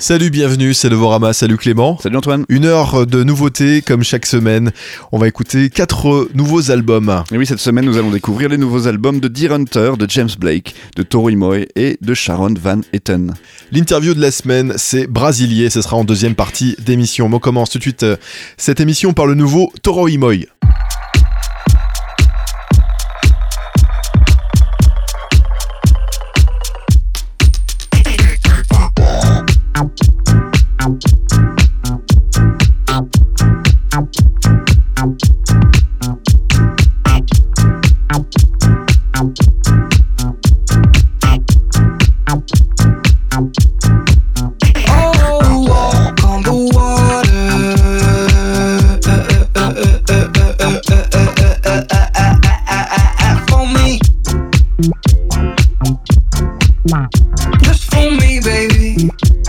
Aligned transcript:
Salut, 0.00 0.30
bienvenue, 0.30 0.72
c'est 0.72 0.88
Novorama, 0.88 1.34
salut 1.34 1.58
Clément. 1.58 1.98
Salut 1.98 2.16
Antoine. 2.16 2.46
Une 2.48 2.64
heure 2.64 3.06
de 3.06 3.22
nouveautés 3.22 3.82
comme 3.82 4.02
chaque 4.02 4.24
semaine. 4.24 4.72
On 5.12 5.18
va 5.18 5.28
écouter 5.28 5.68
quatre 5.68 6.26
nouveaux 6.32 6.70
albums. 6.70 7.22
Et 7.30 7.36
oui, 7.36 7.44
cette 7.44 7.58
semaine, 7.58 7.84
nous 7.84 7.98
allons 7.98 8.10
découvrir 8.10 8.48
les 8.48 8.56
nouveaux 8.56 8.88
albums 8.88 9.20
de 9.20 9.28
Deer 9.28 9.52
Hunter, 9.52 9.92
de 9.98 10.08
James 10.08 10.30
Blake, 10.38 10.74
de 10.96 11.02
Toro 11.02 11.28
Imoy 11.28 11.68
et 11.76 11.98
de 12.00 12.14
Sharon 12.14 12.54
Van 12.58 12.80
Etten. 12.94 13.34
L'interview 13.72 14.14
de 14.14 14.22
la 14.22 14.30
semaine, 14.30 14.72
c'est 14.76 15.06
Brasilier, 15.06 15.68
ce 15.68 15.82
sera 15.82 15.98
en 15.98 16.04
deuxième 16.04 16.34
partie 16.34 16.76
d'émission. 16.78 17.28
On 17.30 17.38
commence 17.38 17.68
tout 17.68 17.76
de 17.76 17.82
suite 17.82 18.02
euh, 18.02 18.16
cette 18.56 18.80
émission 18.80 19.12
par 19.12 19.26
le 19.26 19.34
nouveau 19.34 19.70
Toro 19.82 20.08
teacher. 59.00 59.39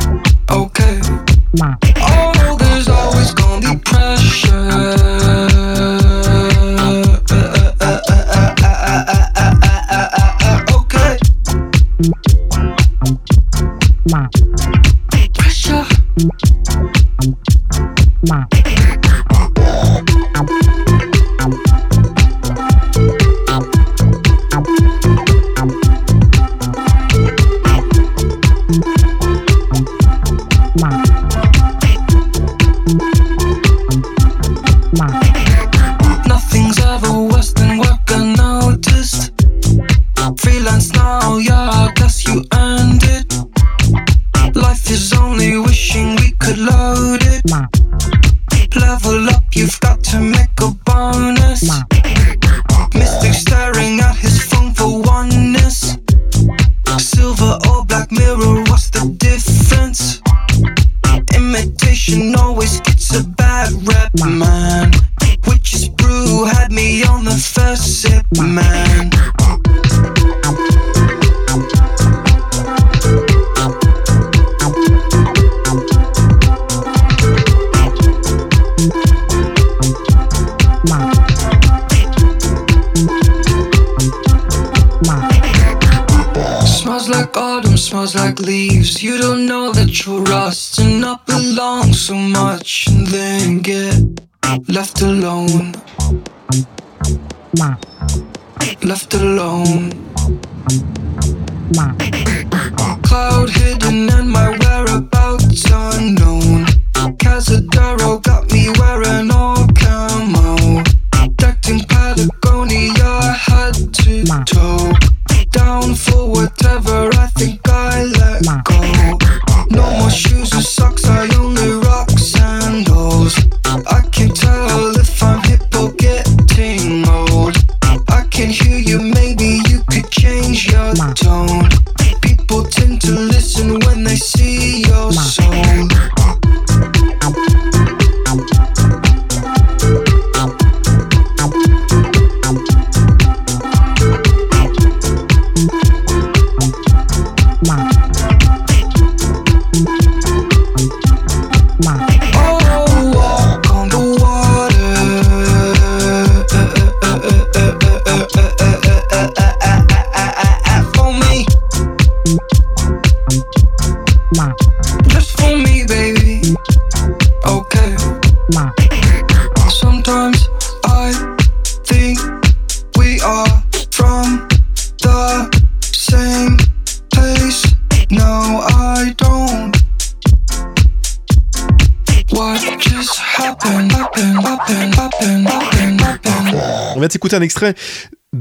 Un 187.34 187.42
extrait 187.42 187.76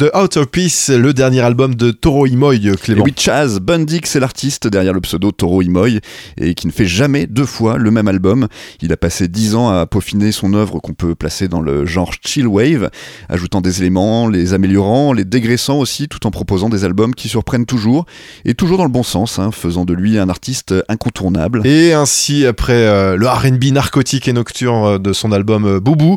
de 0.00 0.11
Outer 0.14 0.47
Peace, 0.50 0.88
le 0.88 1.12
dernier 1.12 1.41
album 1.41 1.75
de 1.75 1.91
Toro 1.91 2.25
Imoy, 2.25 2.75
Clément. 2.81 3.02
Et 3.02 3.05
oui, 3.05 3.14
Chaz 3.14 3.61
Bundy, 3.61 4.00
c'est 4.05 4.19
l'artiste 4.19 4.67
derrière 4.67 4.94
le 4.94 5.02
pseudo 5.02 5.31
Toro 5.31 5.61
Imoy 5.61 6.00
et 6.41 6.55
qui 6.55 6.67
ne 6.67 6.73
fait 6.73 6.87
jamais 6.87 7.26
deux 7.26 7.44
fois 7.44 7.76
le 7.76 7.91
même 7.91 8.08
album. 8.08 8.49
Il 8.81 8.94
a 8.94 8.97
passé 8.97 9.29
dix 9.29 9.55
ans 9.55 9.69
à 9.69 9.85
peaufiner 9.85 10.32
son 10.32 10.55
œuvre 10.55 10.79
qu'on 10.79 10.94
peut 10.94 11.14
placer 11.14 11.49
dans 11.49 11.61
le 11.61 11.85
genre 11.85 12.14
chill 12.25 12.47
wave, 12.47 12.88
ajoutant 13.29 13.61
des 13.61 13.82
éléments, 13.82 14.26
les 14.26 14.55
améliorant, 14.55 15.12
les 15.12 15.26
dégraissant 15.26 15.79
aussi, 15.79 16.08
tout 16.08 16.26
en 16.26 16.31
proposant 16.31 16.70
des 16.70 16.87
albums 16.87 17.14
qui 17.14 17.29
surprennent 17.29 17.67
toujours 17.67 18.06
et 18.47 18.55
toujours 18.55 18.79
dans 18.79 18.85
le 18.85 18.91
bon 18.91 19.02
sens, 19.02 19.38
hein, 19.38 19.50
faisant 19.52 19.85
de 19.85 19.93
lui 19.93 20.19
un 20.19 20.31
artiste 20.31 20.75
incontournable. 20.88 21.61
Et 21.67 21.93
ainsi, 21.93 22.47
après 22.47 22.73
euh, 22.73 23.17
le 23.17 23.29
R&B 23.29 23.64
narcotique 23.73 24.29
et 24.29 24.32
nocturne 24.32 24.97
de 24.97 25.12
son 25.12 25.31
album 25.31 25.67
euh, 25.67 25.79
Boubou, 25.79 26.17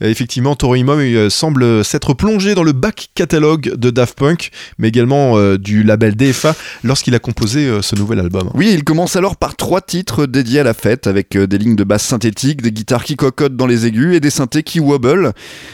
effectivement, 0.00 0.54
Toro 0.54 0.76
Imoy 0.76 1.16
euh, 1.16 1.30
semble 1.30 1.84
s'être 1.84 2.14
plongé 2.14 2.54
dans 2.54 2.62
le 2.62 2.70
bac 2.70 3.08
catalogue 3.24 3.74
de 3.74 3.88
Daft 3.88 4.18
Punk, 4.18 4.50
mais 4.76 4.88
également 4.88 5.38
euh, 5.38 5.56
du 5.56 5.82
label 5.82 6.14
DFA 6.14 6.54
lorsqu'il 6.82 7.14
a 7.14 7.18
composé 7.18 7.66
euh, 7.66 7.80
ce 7.80 7.96
nouvel 7.96 8.20
album. 8.20 8.50
Oui, 8.52 8.70
il 8.74 8.84
commence 8.84 9.16
alors 9.16 9.36
par 9.36 9.56
trois 9.56 9.80
titres 9.80 10.26
dédiés 10.26 10.60
à 10.60 10.62
la 10.62 10.74
fête, 10.74 11.06
avec 11.06 11.34
euh, 11.34 11.46
des 11.46 11.56
lignes 11.56 11.74
de 11.74 11.84
basse 11.84 12.02
synthétiques, 12.02 12.60
des 12.60 12.70
guitares 12.70 13.02
qui 13.02 13.16
cocotent 13.16 13.56
dans 13.56 13.66
les 13.66 13.86
aigus 13.86 14.14
et 14.14 14.20
des 14.20 14.28
synthés 14.28 14.62
qui 14.62 14.78
wobble, 14.78 15.32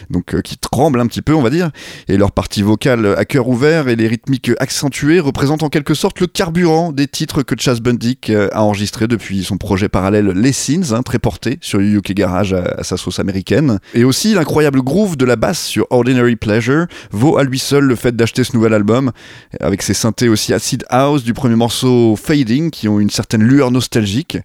donc 0.09 0.41
qui 0.43 0.57
tremblent 0.57 1.01
un 1.01 1.07
petit 1.07 1.21
peu, 1.21 1.33
on 1.35 1.41
va 1.41 1.49
dire. 1.49 1.71
Et 2.07 2.15
leur 2.15 2.31
partie 2.31 2.61
vocale 2.61 3.15
à 3.17 3.25
cœur 3.25 3.49
ouvert 3.49 3.89
et 3.89 3.97
les 3.97 4.07
rythmiques 4.07 4.51
accentuées 4.59 5.19
représentent 5.19 5.63
en 5.63 5.69
quelque 5.69 5.93
sorte 5.93 6.21
le 6.21 6.27
carburant 6.27 6.93
des 6.93 7.07
titres 7.07 7.43
que 7.43 7.55
Chas 7.59 7.79
Bundick 7.81 8.29
a 8.29 8.63
enregistrés 8.63 9.09
depuis 9.09 9.43
son 9.43 9.57
projet 9.57 9.89
parallèle 9.89 10.27
Les 10.27 10.53
Sins, 10.53 10.93
hein, 10.93 11.01
très 11.01 11.19
porté 11.19 11.57
sur 11.59 11.81
UK 11.81 12.13
Garage 12.13 12.53
à, 12.53 12.75
à, 12.77 12.83
sa 12.83 12.95
sauce 12.95 13.19
américaine. 13.19 13.79
Et 13.93 14.05
aussi 14.05 14.33
l'incroyable 14.33 14.81
groove 14.81 15.17
de 15.17 15.25
la 15.25 15.35
basse 15.35 15.61
sur 15.61 15.85
Ordinary 15.89 16.37
Pleasure 16.37 16.85
vaut 17.11 17.40
lui 17.43 17.59
seul 17.59 17.85
le 17.85 17.95
fait 17.95 18.15
d'acheter 18.15 18.43
ce 18.43 18.55
nouvel 18.55 18.73
album, 18.73 19.11
avec 19.59 19.81
ses 19.81 19.93
synthés 19.93 20.29
aussi 20.29 20.53
acid 20.53 20.85
house 20.89 21.23
du 21.23 21.33
premier 21.33 21.55
morceau 21.55 22.15
Fading, 22.15 22.69
qui 22.71 22.87
ont 22.87 22.99
une 22.99 23.09
certaine 23.09 23.43
lueur 23.43 23.71
nostalgique. 23.71 24.37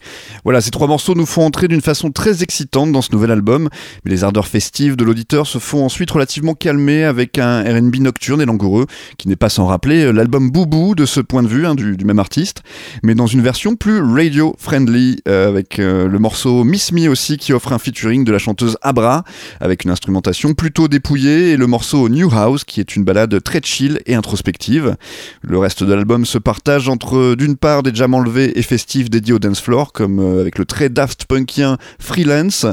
Voilà, 0.45 0.61
ces 0.61 0.71
trois 0.71 0.87
morceaux 0.87 1.15
nous 1.15 1.27
font 1.27 1.45
entrer 1.45 1.69
d'une 1.69 1.81
façon 1.81 2.11
très 2.11 2.43
excitante 2.43 2.93
dans 2.93 3.03
ce 3.03 3.13
nouvel 3.13 3.31
album, 3.31 3.69
mais 4.05 4.11
les 4.11 4.25
ardeurs 4.25 4.47
festives 4.47 4.97
de 4.97 5.05
l'auditeur 5.05 5.47
se 5.47 5.59
font 5.59 5.85
ensuite 5.85 6.11
relativement 6.11 6.55
calmer 6.55 7.05
avec 7.05 7.39
un 7.39 7.63
RB 7.63 7.97
nocturne 7.97 8.41
et 8.41 8.47
langoureux, 8.47 8.87
qui 9.19 9.29
n'est 9.29 9.37
pas 9.37 9.49
sans 9.49 9.67
rappeler 9.67 10.13
l'album 10.13 10.51
Boubou 10.51 10.95
de 10.95 11.07
ce 11.07 11.21
point 11.21 11.43
de 11.43 11.49
vue, 11.49 11.67
hein, 11.67 11.75
du, 11.75 11.97
du, 11.97 12.05
même 12.05 12.19
artiste, 12.19 12.63
mais 13.03 13.15
dans 13.15 13.27
une 13.27 13.43
version 13.43 13.77
plus 13.77 14.01
radio-friendly, 14.01 15.23
euh, 15.29 15.49
avec 15.49 15.79
euh, 15.79 16.09
le 16.09 16.19
morceau 16.19 16.65
Miss 16.65 16.93
Me 16.93 17.09
aussi, 17.09 17.37
qui 17.37 17.53
offre 17.53 17.73
un 17.73 17.79
featuring 17.79 18.25
de 18.25 18.33
la 18.33 18.39
chanteuse 18.39 18.77
Abra, 18.83 19.25
avec 19.61 19.85
une 19.85 19.91
instrumentation 19.91 20.55
plutôt 20.55 20.89
dépouillée, 20.89 21.51
et 21.51 21.57
le 21.57 21.67
morceau 21.67 22.09
New 22.09 22.31
House, 22.33 22.65
qui 22.65 22.81
est 22.81 22.85
une 22.95 23.05
balade 23.05 23.43
très 23.43 23.61
chill 23.63 24.01
et 24.07 24.15
introspective. 24.15 24.97
Le 25.43 25.59
reste 25.59 25.83
de 25.83 25.93
l'album 25.93 26.25
se 26.25 26.39
partage 26.39 26.89
entre 26.89 27.35
d'une 27.35 27.57
part 27.57 27.83
des 27.83 27.95
jams 27.95 28.15
enlevés 28.15 28.59
et 28.59 28.63
festifs 28.63 29.11
dédiés 29.11 29.35
au 29.35 29.39
dance 29.39 29.61
floor, 29.61 29.93
comme 29.93 30.21
euh, 30.21 30.41
avec 30.41 30.59
le 30.59 30.65
très 30.65 30.89
daft 30.89 31.25
punkien 31.25 31.79
Freelance, 31.99 32.67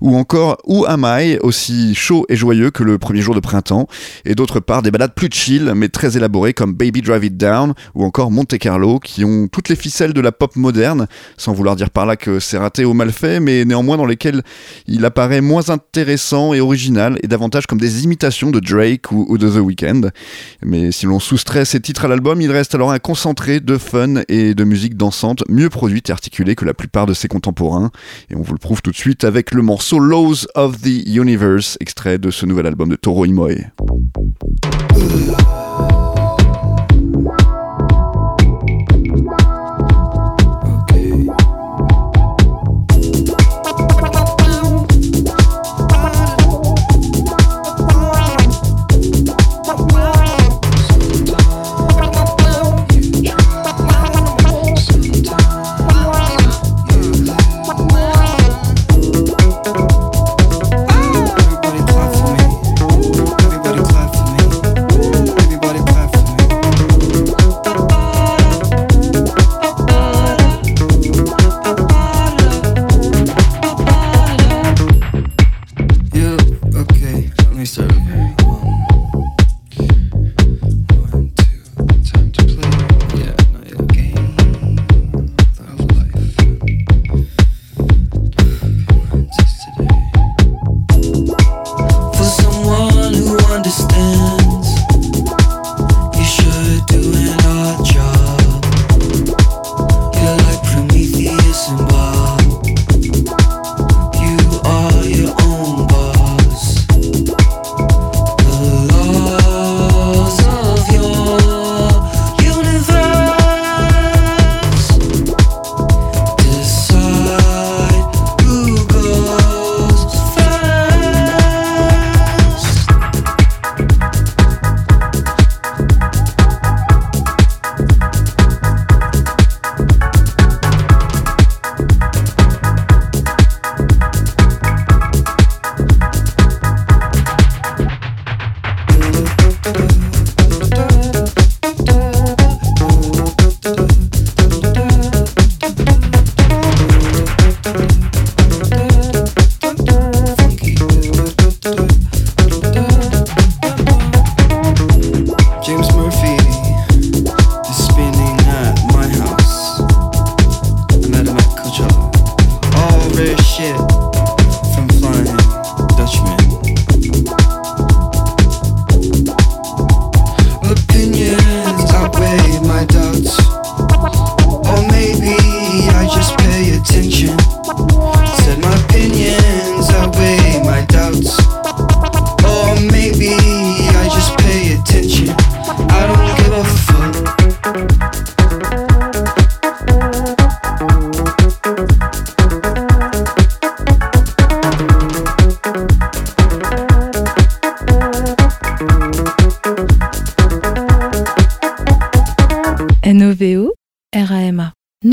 ou 0.00 0.16
encore 0.16 0.58
Who 0.66 0.86
Am 0.86 1.04
I, 1.04 1.38
aussi 1.42 1.94
chaud 1.94 2.24
et 2.28 2.36
joyeux 2.36 2.70
que 2.70 2.82
le 2.82 2.98
premier 2.98 3.20
jour 3.20 3.34
de 3.34 3.40
printemps, 3.40 3.88
et 4.24 4.34
d'autre 4.34 4.60
part 4.60 4.82
des 4.82 4.90
balades 4.90 5.14
plus 5.14 5.28
chill 5.30 5.72
mais 5.74 5.88
très 5.88 6.16
élaborées 6.16 6.54
comme 6.54 6.74
Baby 6.74 7.02
Drive 7.02 7.24
It 7.24 7.36
Down 7.36 7.74
ou 7.94 8.04
encore 8.04 8.30
Monte 8.30 8.56
Carlo, 8.58 8.98
qui 8.98 9.24
ont 9.24 9.48
toutes 9.48 9.68
les 9.68 9.76
ficelles 9.76 10.12
de 10.12 10.20
la 10.20 10.32
pop 10.32 10.56
moderne, 10.56 11.06
sans 11.36 11.52
vouloir 11.52 11.76
dire 11.76 11.90
par 11.90 12.06
là 12.06 12.16
que 12.16 12.38
c'est 12.40 12.58
raté 12.58 12.84
ou 12.84 12.94
mal 12.94 13.12
fait, 13.12 13.40
mais 13.40 13.64
néanmoins 13.64 13.96
dans 13.96 14.06
lesquelles 14.06 14.42
il 14.86 15.04
apparaît 15.04 15.40
moins 15.40 15.70
intéressant 15.70 16.54
et 16.54 16.60
original, 16.60 17.18
et 17.22 17.26
davantage 17.26 17.66
comme 17.66 17.80
des 17.80 18.04
imitations 18.04 18.50
de 18.50 18.60
Drake 18.60 19.10
ou 19.12 19.38
de 19.38 19.46
The 19.50 19.58
Weeknd. 19.58 20.10
Mais 20.64 20.92
si 20.92 21.06
l'on 21.06 21.20
soustrait 21.20 21.64
ces 21.64 21.80
titres 21.80 22.04
à 22.04 22.08
l'album, 22.08 22.40
il 22.40 22.50
reste 22.50 22.74
alors 22.74 22.90
un 22.90 22.98
concentré 22.98 23.60
de 23.60 23.78
fun 23.78 24.22
et 24.28 24.54
de 24.54 24.64
musique 24.64 24.96
dansante, 24.96 25.42
mieux 25.48 25.68
produite 25.68 26.10
et 26.10 26.12
articulée 26.12 26.54
que 26.54 26.64
la 26.64 26.74
plupart 26.74 27.06
de 27.06 27.14
ses 27.14 27.28
contemporains. 27.28 27.90
Et 28.30 28.36
on 28.36 28.42
vous 28.42 28.52
le 28.52 28.58
prouve 28.58 28.82
tout 28.82 28.90
de 28.90 28.96
suite 28.96 29.24
avec 29.24 29.52
le 29.52 29.62
morceau 29.62 29.98
Laws 29.98 30.46
of 30.54 30.80
the 30.80 31.06
Universe, 31.06 31.76
extrait 31.80 32.18
de 32.18 32.30
ce 32.30 32.46
nouvel 32.46 32.66
album 32.66 32.88
de 32.88 32.96
Toro 32.96 33.24
Imoe. 33.24 33.70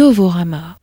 Novorama. 0.08 0.80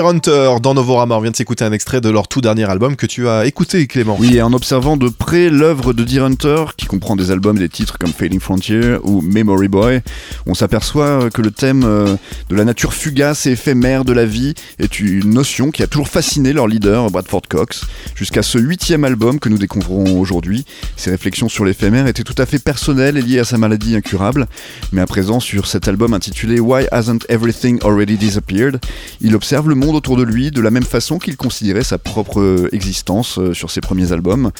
Dear 0.00 0.08
Hunter 0.08 0.54
dans 0.62 0.72
Novorama, 0.72 1.18
on 1.18 1.20
vient 1.20 1.30
de 1.30 1.36
s'écouter 1.36 1.62
un 1.62 1.72
extrait 1.72 2.00
de 2.00 2.08
leur 2.08 2.26
tout 2.26 2.40
dernier 2.40 2.64
album 2.64 2.96
que 2.96 3.04
tu 3.04 3.28
as 3.28 3.44
écouté 3.44 3.86
Clément. 3.86 4.16
Oui, 4.18 4.34
et 4.34 4.40
en 4.40 4.54
observant 4.54 4.96
de 4.96 5.10
près 5.10 5.50
l'œuvre 5.50 5.92
de 5.92 6.04
Dear 6.04 6.24
Hunter, 6.24 6.64
comprend 6.90 7.14
des 7.14 7.30
albums 7.30 7.56
des 7.56 7.68
titres 7.68 7.98
comme 7.98 8.12
Fading 8.12 8.40
Frontier 8.40 8.96
ou 9.04 9.20
Memory 9.20 9.68
Boy, 9.68 10.00
on 10.46 10.54
s'aperçoit 10.54 11.30
que 11.30 11.40
le 11.40 11.52
thème 11.52 11.84
euh, 11.84 12.16
de 12.48 12.56
la 12.56 12.64
nature 12.64 12.94
fugace 12.94 13.46
et 13.46 13.52
éphémère 13.52 14.04
de 14.04 14.12
la 14.12 14.26
vie 14.26 14.54
est 14.80 14.98
une 14.98 15.30
notion 15.32 15.70
qui 15.70 15.84
a 15.84 15.86
toujours 15.86 16.08
fasciné 16.08 16.52
leur 16.52 16.66
leader 16.66 17.08
Bradford 17.08 17.42
Cox, 17.48 17.82
jusqu'à 18.16 18.42
ce 18.42 18.58
huitième 18.58 19.04
album 19.04 19.38
que 19.38 19.48
nous 19.48 19.56
découvrons 19.56 20.18
aujourd'hui. 20.18 20.64
Ses 20.96 21.12
réflexions 21.12 21.48
sur 21.48 21.64
l'éphémère 21.64 22.08
étaient 22.08 22.24
tout 22.24 22.34
à 22.38 22.44
fait 22.44 22.58
personnelles 22.58 23.16
et 23.16 23.22
liées 23.22 23.38
à 23.38 23.44
sa 23.44 23.56
maladie 23.56 23.94
incurable, 23.94 24.48
mais 24.90 25.00
à 25.00 25.06
présent 25.06 25.38
sur 25.38 25.68
cet 25.68 25.86
album 25.86 26.12
intitulé 26.12 26.58
Why 26.58 26.86
Hasn't 26.90 27.20
Everything 27.28 27.78
Already 27.84 28.16
Disappeared, 28.16 28.80
il 29.20 29.36
observe 29.36 29.68
le 29.68 29.76
monde 29.76 29.94
autour 29.94 30.16
de 30.16 30.24
lui 30.24 30.50
de 30.50 30.60
la 30.60 30.72
même 30.72 30.82
façon 30.82 31.20
qu'il 31.20 31.36
considérait 31.36 31.84
sa 31.84 31.98
propre 31.98 32.68
existence 32.72 33.38
euh, 33.38 33.54
sur 33.54 33.70
ses 33.70 33.80
premiers 33.80 34.10
albums. 34.10 34.50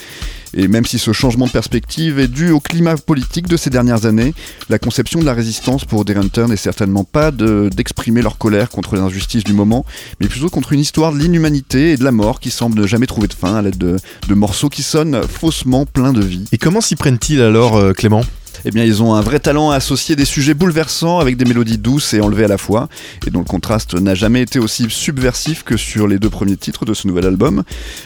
Et 0.55 0.69
même 0.69 0.85
si 0.85 0.99
ce 0.99 1.13
changement 1.13 1.47
de 1.47 1.51
perspective 1.51 2.20
est 2.21 2.29
dû 2.29 2.50
au 2.50 2.61
climat 2.61 2.97
politique 2.97 3.49
de 3.49 3.57
ces 3.57 3.71
dernières 3.71 4.07
années, 4.07 4.35
la 4.69 4.79
conception 4.79 5.21
de 5.21 5.25
la 5.25 5.35
résistance 5.35 5.85
pour 5.85 6.05
Hunter 6.09 6.47
n'est 6.49 6.57
certainement 6.57 7.05
pas 7.05 7.31
d'exprimer 7.31 8.23
leur 8.23 8.39
colère 8.39 8.71
contre 8.71 8.97
les 8.97 9.00
injustices 9.00 9.45
du 9.45 9.53
moment, 9.53 9.85
mais 10.21 10.29
plutôt 10.29 10.49
contre 10.49 10.73
une 10.73 10.81
histoire 10.81 11.12
de 11.12 11.19
l'inhumanité 11.19 11.93
et 11.93 11.97
de 11.97 12.05
la 12.05 12.12
mort 12.12 12.41
qui 12.41 12.50
semble 12.50 12.81
ne 12.81 12.87
jamais 12.87 13.07
trouver 13.07 13.29
de 13.29 13.35
fin 13.35 13.57
à 13.57 13.62
l'aide 13.62 13.79
de, 13.79 13.97
de 14.29 14.35
morceaux 14.35 14.69
qui 14.69 14.83
sonnent 14.83 15.23
faussement 15.23 15.87
pleins 15.87 16.12
de 16.12 16.23
vie. 16.23 16.45
Et 16.53 16.59
comment 16.59 16.81
s'y 16.81 16.97
prennent-ils 16.97 17.41
alors, 17.41 17.77
euh, 17.77 17.93
Clément? 17.93 18.23
Eh 18.64 18.71
bien, 18.71 18.85
ils 18.85 19.02
ont 19.02 19.14
un 19.14 19.21
vrai 19.21 19.40
talent 19.40 19.71
à 19.71 19.76
associer 19.76 20.17
des 20.17 20.25
sujets 20.25 20.55
bouleversants 20.55 21.19
avec 21.19 21.37
des 21.37 21.45
mélodies 21.45 21.79
douces 21.79 22.14
et 22.14 22.21
enlevées 22.21 22.45
à 22.45 22.49
la 22.49 22.59
fois, 22.59 22.88
et 23.26 23.31
dont 23.31 23.40
le 23.40 23.45
contraste 23.45 23.95
n'a 23.95 24.14
jamais 24.14 24.43
été 24.43 24.59
aussi 24.59 24.87
subversif 24.88 25.62
que 25.62 25.76
sur 25.76 26.07
les 26.07 26.19
deux 26.19 26.31
premiers 26.31 26.57
titres 26.57 26.85
de 26.85 26.95
ce 26.95 27.07
nouvel 27.07 27.26
album. 27.26 27.62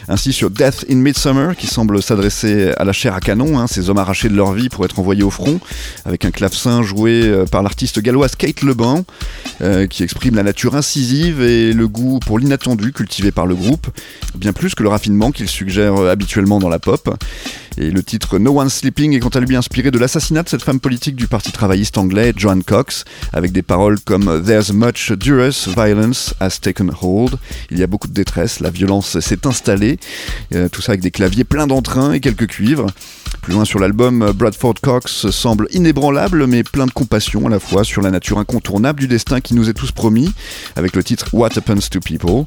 Ainsi, 0.07 0.33
sur 0.33 0.49
Death 0.49 0.85
in 0.89 0.95
Midsummer, 0.95 1.55
qui 1.55 1.67
semble 1.67 2.01
s'adresser 2.01 2.71
à 2.77 2.83
la 2.83 2.93
chair 2.93 3.13
à 3.13 3.19
canon, 3.19 3.59
hein, 3.59 3.67
ces 3.67 3.89
hommes 3.89 3.97
arrachés 3.97 4.29
de 4.29 4.35
leur 4.35 4.53
vie 4.53 4.69
pour 4.69 4.85
être 4.85 4.99
envoyés 4.99 5.23
au 5.23 5.29
front, 5.29 5.59
avec 6.05 6.25
un 6.25 6.31
clavecin 6.31 6.83
joué 6.83 7.23
euh, 7.23 7.45
par 7.45 7.63
l'artiste 7.63 7.99
galloise 7.99 8.35
Kate 8.35 8.61
Leban, 8.61 9.05
euh, 9.61 9.87
qui 9.87 10.03
exprime 10.03 10.35
la 10.35 10.43
nature 10.43 10.75
incisive 10.75 11.41
et 11.41 11.73
le 11.73 11.87
goût 11.87 12.19
pour 12.19 12.39
l'inattendu 12.39 12.91
cultivé 12.91 13.31
par 13.31 13.45
le 13.45 13.55
groupe, 13.55 13.87
bien 14.35 14.53
plus 14.53 14.75
que 14.75 14.83
le 14.83 14.89
raffinement 14.89 15.31
qu'il 15.31 15.49
suggère 15.49 15.95
euh, 15.95 16.11
habituellement 16.11 16.59
dans 16.59 16.69
la 16.69 16.79
pop. 16.79 17.15
Et 17.77 17.91
le 17.91 18.03
titre 18.03 18.39
No 18.39 18.59
One 18.59 18.69
Sleeping 18.69 19.13
est 19.13 19.19
quant 19.19 19.29
à 19.29 19.41
lui 19.41 19.55
inspiré 19.55 19.91
de 19.91 19.97
l'assassinat 19.97 20.43
de 20.43 20.49
cette 20.49 20.61
femme 20.61 20.79
politique 20.79 21.15
du 21.15 21.27
parti 21.27 21.51
travailliste 21.51 21.97
anglais, 21.97 22.31
Joan 22.35 22.63
Cox, 22.63 23.03
avec 23.33 23.51
des 23.51 23.63
paroles 23.63 23.99
comme 23.99 24.41
There's 24.45 24.71
much 24.71 25.11
duress, 25.11 25.67
violence 25.67 26.33
has 26.39 26.59
taken 26.61 26.89
hold. 27.01 27.37
Il 27.71 27.77
y 27.77 27.83
a 27.83 27.87
beaucoup 27.87 28.07
de 28.07 28.13
détresse, 28.13 28.61
la 28.61 28.69
violence 28.69 29.19
s'est 29.19 29.45
installée. 29.45 29.97
Euh, 30.53 30.69
tout 30.69 30.81
ça 30.81 30.93
avec 30.93 31.01
des 31.01 31.11
claviers 31.11 31.43
pleins 31.43 31.67
d'entrain 31.67 32.13
et 32.13 32.21
quelques 32.21 32.47
cuivres. 32.47 32.87
Plus 33.41 33.53
loin 33.53 33.65
sur 33.65 33.79
l'album, 33.79 34.31
Bradford 34.31 34.75
Cox 34.81 35.29
semble 35.29 35.67
inébranlable 35.71 36.47
mais 36.47 36.63
plein 36.63 36.85
de 36.85 36.91
compassion 36.91 37.45
à 37.45 37.49
la 37.49 37.59
fois 37.59 37.83
sur 37.83 38.01
la 38.01 38.09
nature 38.09 38.39
incontournable 38.39 39.01
du 39.01 39.07
destin 39.07 39.41
qui 39.41 39.53
nous 39.53 39.69
est 39.69 39.73
tous 39.73 39.91
promis, 39.91 40.33
avec 40.75 40.95
le 40.95 41.03
titre 41.03 41.27
What 41.33 41.49
Happens 41.57 41.89
to 41.91 41.99
People. 41.99 42.45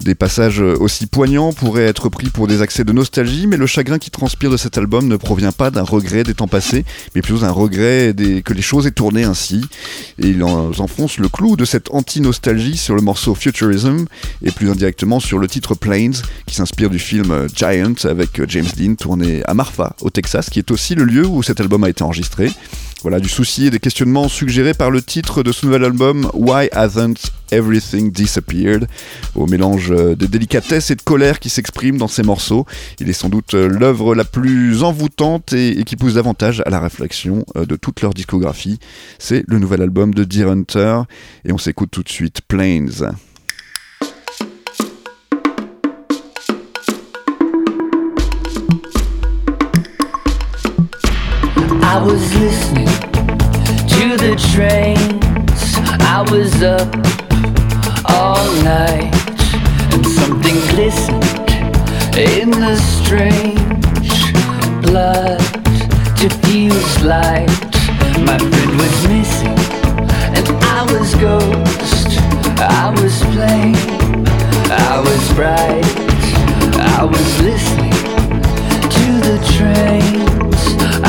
Des 0.00 0.14
passages 0.14 0.60
aussi 0.60 1.06
poignants 1.06 1.52
pourraient 1.52 1.86
être 1.86 2.08
pris 2.08 2.28
pour 2.28 2.46
des 2.46 2.60
accès 2.60 2.84
de 2.84 2.92
nostalgie, 2.92 3.46
mais 3.46 3.56
le 3.56 3.66
chagrin 3.66 3.98
qui 3.98 4.10
transpire 4.10 4.50
de 4.50 4.56
cet 4.64 4.78
album 4.78 5.08
ne 5.08 5.16
provient 5.16 5.52
pas 5.52 5.70
d'un 5.70 5.82
regret 5.82 6.24
des 6.24 6.32
temps 6.32 6.48
passés, 6.48 6.86
mais 7.14 7.20
plutôt 7.20 7.40
d'un 7.40 7.50
regret 7.50 8.14
que 8.42 8.54
les 8.54 8.62
choses 8.62 8.86
aient 8.86 8.92
tourné 8.92 9.24
ainsi. 9.24 9.62
Et 10.18 10.28
il 10.28 10.42
enfonce 10.42 11.18
le 11.18 11.28
clou 11.28 11.56
de 11.56 11.66
cette 11.66 11.90
anti-nostalgie 11.90 12.78
sur 12.78 12.94
le 12.94 13.02
morceau 13.02 13.34
Futurism, 13.34 14.06
et 14.42 14.50
plus 14.50 14.70
indirectement 14.70 15.20
sur 15.20 15.38
le 15.38 15.48
titre 15.48 15.74
Planes, 15.74 16.14
qui 16.46 16.54
s'inspire 16.54 16.88
du 16.88 16.98
film 16.98 17.46
Giant 17.54 17.92
avec 18.04 18.40
James 18.48 18.70
Dean, 18.74 18.94
tourné 18.94 19.42
à 19.44 19.52
Marfa, 19.52 19.94
au 20.00 20.08
Texas, 20.08 20.48
qui 20.48 20.60
est 20.60 20.70
aussi 20.70 20.94
le 20.94 21.04
lieu 21.04 21.26
où 21.26 21.42
cet 21.42 21.60
album 21.60 21.84
a 21.84 21.90
été 21.90 22.02
enregistré. 22.02 22.50
Voilà, 23.04 23.20
du 23.20 23.28
souci 23.28 23.66
et 23.66 23.70
des 23.70 23.80
questionnements 23.80 24.28
suggérés 24.28 24.72
par 24.72 24.90
le 24.90 25.02
titre 25.02 25.42
de 25.42 25.52
ce 25.52 25.66
nouvel 25.66 25.84
album, 25.84 26.30
Why 26.32 26.70
Hasn't 26.72 27.30
Everything 27.50 28.10
Disappeared? 28.10 28.88
Au 29.34 29.46
mélange 29.46 29.90
euh, 29.90 30.16
de 30.16 30.24
délicatesse 30.24 30.90
et 30.90 30.94
de 30.94 31.02
colère 31.02 31.38
qui 31.38 31.50
s'exprime 31.50 31.98
dans 31.98 32.08
ces 32.08 32.22
morceaux. 32.22 32.64
Il 33.00 33.10
est 33.10 33.12
sans 33.12 33.28
doute 33.28 33.52
euh, 33.52 33.68
l'œuvre 33.68 34.14
la 34.14 34.24
plus 34.24 34.82
envoûtante 34.82 35.52
et, 35.52 35.84
qui 35.84 35.96
pousse 35.96 36.14
davantage 36.14 36.62
à 36.64 36.70
la 36.70 36.80
réflexion 36.80 37.44
euh, 37.58 37.66
de 37.66 37.76
toute 37.76 38.00
leur 38.00 38.14
discographie. 38.14 38.78
C'est 39.18 39.44
le 39.48 39.58
nouvel 39.58 39.82
album 39.82 40.14
de 40.14 40.24
Deer 40.24 40.48
Hunter 40.48 41.02
et 41.44 41.52
on 41.52 41.58
s'écoute 41.58 41.90
tout 41.90 42.04
de 42.04 42.08
suite 42.08 42.40
Plains. 42.48 42.86
I 51.94 52.02
was 52.02 52.34
listening 52.34 52.88
to 53.94 54.16
the 54.16 54.34
trains. 54.50 55.76
I 56.02 56.26
was 56.28 56.60
up 56.60 56.90
all 58.10 58.50
night, 58.64 59.14
and 59.94 60.04
something 60.04 60.58
glistened 60.74 61.22
in 62.18 62.50
the 62.50 62.76
strange 62.98 64.32
blood 64.82 65.38
to 66.18 66.28
diffused 66.28 67.02
light. 67.02 67.46
My 68.26 68.38
friend 68.38 68.72
was 68.76 68.96
missing, 69.06 69.58
and 70.34 70.48
I 70.64 70.82
was 70.90 71.14
ghost. 71.14 72.18
I 72.58 72.90
was 73.00 73.22
plain, 73.34 73.76
I 74.68 74.98
was 74.98 75.32
bright, 75.34 75.84
I 76.98 77.04
was 77.04 77.40
listening 77.40 77.92
to 78.96 79.06
the 79.28 79.38
train. 79.56 80.33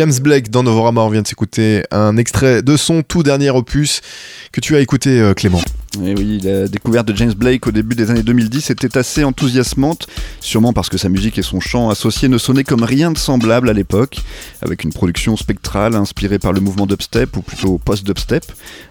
James 0.02 0.18
Blake 0.20 0.50
dans 0.50 0.64
Novorama, 0.64 1.02
on 1.02 1.10
vient 1.10 1.22
de 1.22 1.28
s'écouter 1.28 1.84
un 1.92 2.16
extrait 2.16 2.60
de 2.60 2.76
son 2.76 3.04
tout 3.04 3.22
dernier 3.22 3.50
opus 3.50 4.00
que 4.50 4.60
tu 4.60 4.74
as 4.74 4.80
écouté 4.80 5.20
euh, 5.20 5.32
Clément. 5.32 5.60
Et 6.04 6.16
oui, 6.16 6.40
la 6.42 6.66
découverte 6.66 7.06
de 7.06 7.14
James 7.14 7.34
Blake 7.34 7.68
au 7.68 7.70
début 7.70 7.94
des 7.94 8.10
années 8.10 8.24
2010 8.24 8.70
était 8.70 8.98
assez 8.98 9.22
enthousiasmante, 9.22 10.08
sûrement 10.40 10.72
parce 10.72 10.88
que 10.88 10.98
sa 10.98 11.08
musique 11.08 11.38
et 11.38 11.42
son 11.42 11.60
chant 11.60 11.88
associés 11.88 12.26
ne 12.26 12.38
sonnaient 12.38 12.64
comme 12.64 12.82
rien 12.82 13.12
de 13.12 13.18
semblable 13.18 13.70
à 13.70 13.72
l'époque, 13.74 14.22
avec 14.62 14.85
une 14.85 14.92
production 14.92 15.37
spectrale 15.37 15.94
inspirée 15.94 16.38
par 16.38 16.53
le 16.53 16.61
mouvement 16.61 16.87
dubstep, 16.87 17.37
ou 17.37 17.42
plutôt 17.42 17.79
post-dubstep, 17.79 18.44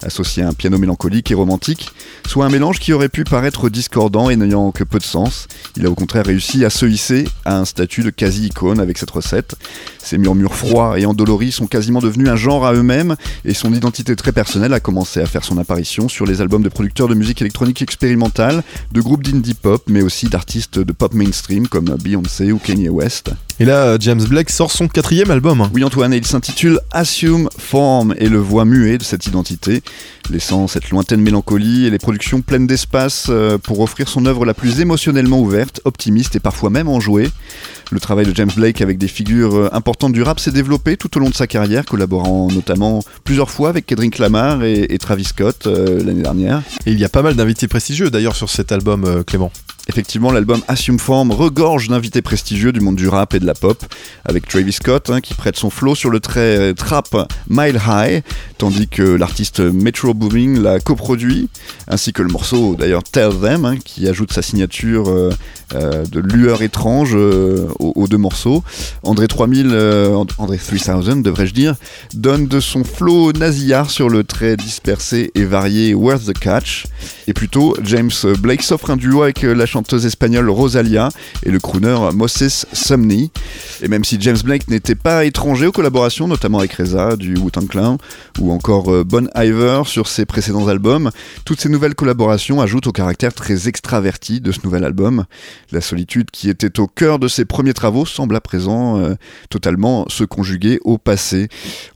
associé 0.04 0.44
à 0.44 0.50
un 0.50 0.54
piano 0.54 0.78
mélancolique 0.78 1.32
et 1.32 1.34
romantique, 1.34 1.92
soit 2.28 2.46
un 2.46 2.50
mélange 2.50 2.80
qui 2.80 2.94
aurait 2.94 3.10
pu 3.10 3.24
paraître 3.24 3.70
discordant 3.70 4.30
et 4.30 4.36
n'ayant 4.36 4.72
que 4.72 4.84
peu 4.84 5.00
de 5.00 5.04
sens. 5.04 5.48
Il 5.78 5.86
a 5.86 5.90
au 5.90 5.96
contraire 5.96 6.26
réussi 6.26 6.66
à 6.66 6.70
se 6.70 6.86
hisser 6.86 7.28
à 7.46 7.58
un 7.58 7.66
statut 7.66 8.04
de 8.04 8.10
quasi-icône 8.10 8.80
avec 8.80 8.98
cette 8.98 9.12
recette. 9.12 9.56
Ses 10.00 10.18
murmures 10.18 10.56
froids 10.56 11.00
et 11.00 11.06
endoloris 11.06 11.52
sont 11.52 11.68
quasiment 11.68 12.00
devenus 12.00 12.30
un 12.30 12.36
genre 12.36 12.66
à 12.66 12.74
eux-mêmes, 12.74 13.16
et 13.46 13.54
son 13.54 13.74
identité 13.74 14.16
très 14.16 14.32
personnelle 14.32 14.74
a 14.74 14.80
commencé 14.80 15.22
à 15.22 15.26
faire 15.26 15.44
son 15.44 15.58
apparition 15.58 16.10
sur 16.10 16.26
les 16.26 16.42
albums 16.42 16.64
de 16.64 16.70
producteurs 16.70 17.08
de 17.08 17.16
musique 17.16 17.42
électronique 17.42 17.82
expérimentale, 17.82 18.64
de 18.92 19.02
groupes 19.02 19.24
d'indie 19.24 19.54
pop, 19.54 19.84
mais 19.88 20.02
aussi 20.02 20.28
d'artistes 20.28 20.80
de 20.80 20.92
pop 20.92 21.14
mainstream 21.14 21.68
comme 21.68 21.96
Beyoncé 22.02 22.52
ou 22.52 22.58
Kanye 22.58 22.90
West. 22.90 23.32
Et 23.60 23.66
là, 23.66 23.86
euh, 23.86 23.98
James 24.00 24.24
Blake 24.24 24.50
sort 24.50 24.72
son 24.72 24.88
quatrième 24.88 25.32
album. 25.32 25.70
Oui 25.74 25.84
Antoine, 25.84 26.14
et 26.14 26.18
il 26.18 26.26
s'intitule 26.26 26.80
Assume 26.92 27.50
Form 27.58 28.14
et 28.18 28.30
le 28.30 28.40
voix 28.40 28.66
muet 28.66 28.98
de 28.98 29.04
cette 29.04 29.26
identité, 29.28 29.82
laissant 30.30 30.68
cette 30.68 30.90
lointaine 30.90 31.22
mélancolie 31.22 31.86
et 31.86 31.90
les 31.90 32.00
productions 32.00 32.42
pleines 32.42 32.68
d'espace 32.68 33.28
euh, 33.30 33.58
pour 33.58 33.80
offrir 33.82 34.08
son 34.08 34.26
œuvre 34.26 34.46
la 34.46 34.54
plus 34.54 34.80
émotionnellement 34.80 35.40
ouverte, 35.40 35.82
optimiste 35.86 36.36
et 36.36 36.40
parfois 36.40 36.70
même 36.70 36.88
enjouée. 36.88 37.30
Le 37.92 38.00
travail 38.00 38.26
de 38.26 38.34
James 38.34 38.52
Blake 38.56 38.80
avec 38.80 38.98
des 38.98 39.10
figures 39.10 39.54
euh, 39.54 39.70
importantes 39.74 40.14
du 40.14 40.24
rap 40.24 40.40
s'est 40.40 40.52
développé 40.52 40.96
tout 40.96 41.16
au 41.18 41.20
long 41.20 41.30
de 41.30 41.36
sa 41.36 41.46
carrière, 41.46 41.86
collaborant 41.86 42.48
notamment 42.50 43.04
plusieurs 43.26 43.52
fois 43.52 43.68
avec 43.68 43.86
Kendrick 43.86 44.18
Lamar 44.18 44.64
et, 44.64 44.86
et 44.90 44.98
Travis 44.98 45.26
Scott 45.26 45.68
euh, 45.68 46.02
l'année 46.02 46.22
dernière. 46.22 46.62
Et 46.86 46.94
il 46.94 47.00
y 47.00 47.04
a 47.04 47.10
pas 47.10 47.22
mal 47.22 47.36
d'invités 47.36 47.68
prestigieux 47.68 48.10
d'ailleurs 48.10 48.38
sur 48.38 48.50
cet 48.50 48.72
album, 48.72 49.04
euh, 49.04 49.24
Clément. 49.24 49.52
Effectivement, 49.92 50.32
l'album 50.32 50.62
Assume 50.70 51.00
Form 51.00 51.32
regorge 51.32 51.90
d'invités 51.90 52.22
prestigieux 52.22 52.72
du 52.72 52.80
monde 52.80 52.96
du 52.96 53.10
rap 53.10 53.34
et 53.34 53.42
de 53.42 53.46
la 53.46 53.54
pop, 53.54 53.84
avec 54.24 54.48
Travis 54.48 54.72
Scott 54.72 55.10
hein, 55.10 55.20
qui 55.20 55.34
prête 55.34 55.58
son 55.58 55.70
flow 55.70 55.96
sur 55.96 56.10
le 56.10 56.22
trait 56.22 56.72
euh, 56.72 56.74
trap 56.74 57.30
Mile 57.50 57.78
High, 57.86 58.24
tandis 58.58 58.88
que 58.88 59.02
l'artiste 59.02 59.60
Metro 59.60 60.14
Booming 60.14 60.62
l'a 60.62 60.80
coproduit, 60.80 61.50
ainsi 61.90 62.14
que 62.14 62.22
le 62.22 62.30
morceau 62.30 62.78
d'ailleurs 62.80 63.04
Tell 63.04 63.32
Them, 63.42 63.66
hein, 63.66 63.76
qui 63.84 64.08
ajoute 64.08 64.32
sa 64.32 64.42
signature 64.42 65.10
euh, 65.10 65.30
euh, 65.74 66.06
de 66.06 66.22
lueur 66.22 66.62
étrange 66.62 67.14
aux, 67.14 68.08
deux 68.08 68.18
morceaux. 68.18 68.64
André 69.04 69.28
3000, 69.28 69.72
euh, 69.74 70.16
And- 70.16 70.28
André 70.38 70.58
3000 70.58 71.22
devrais-je 71.22 71.54
dire, 71.54 71.76
donne 72.14 72.48
de 72.48 72.62
son 72.62 72.86
flow 72.86 73.34
nasillard 73.34 73.90
sur 73.92 74.08
le 74.08 74.24
trait 74.24 74.56
dispersé 74.56 75.32
et 75.36 75.44
varié 75.44 75.94
Worth 75.94 76.28
the 76.28 76.40
Catch. 76.40 76.86
Et 77.28 77.34
plutôt, 77.34 77.76
James 77.84 78.12
Blake 78.40 78.64
s'offre 78.64 78.90
un 78.90 78.96
duo 78.98 79.24
avec 79.24 79.42
la 79.42 79.66
chanteuse 79.66 79.81
chanteuse 79.82 80.06
espagnole 80.06 80.48
Rosalia 80.48 81.10
et 81.44 81.50
le 81.50 81.58
crooner 81.58 81.98
Moses 82.14 82.68
Sumney. 82.72 83.32
Et 83.82 83.88
même 83.88 84.04
si 84.04 84.18
James 84.20 84.38
Blake 84.44 84.68
n'était 84.68 84.94
pas 84.94 85.26
étranger 85.26 85.66
aux 85.66 85.72
collaborations, 85.72 86.28
notamment 86.28 86.60
avec 86.60 86.74
Reza 86.74 87.16
du 87.16 87.36
Wu-Tang 87.36 87.68
Clan 87.68 87.98
ou 88.40 88.52
encore 88.52 88.94
euh, 88.94 89.04
Bon 89.04 89.28
Iver 89.36 89.82
sur 89.86 90.08
ses 90.08 90.26
précédents 90.26 90.68
albums, 90.68 91.10
toutes 91.46 91.62
ces 91.62 91.70
nouvelles 91.70 91.96
collaborations 91.96 92.62
ajoutent 92.62 92.86
au 92.86 92.92
caractère 92.92 93.34
très 93.34 93.68
extraverti 93.68 94.40
de 94.40 94.52
ce 94.52 94.60
nouvel 94.64 94.84
album. 94.84 95.26
La 95.72 95.82
solitude 95.82 96.30
qui 96.30 96.52
était 96.52 96.80
au 96.80 96.86
cœur 96.86 97.18
de 97.18 97.28
ses 97.28 97.46
premiers 97.46 97.74
travaux 97.74 98.06
semble 98.06 98.36
à 98.36 98.42
présent 98.42 99.00
euh, 99.00 99.16
totalement 99.50 100.06
se 100.10 100.24
conjuguer 100.24 100.80
au 100.84 101.00
passé. 101.00 101.48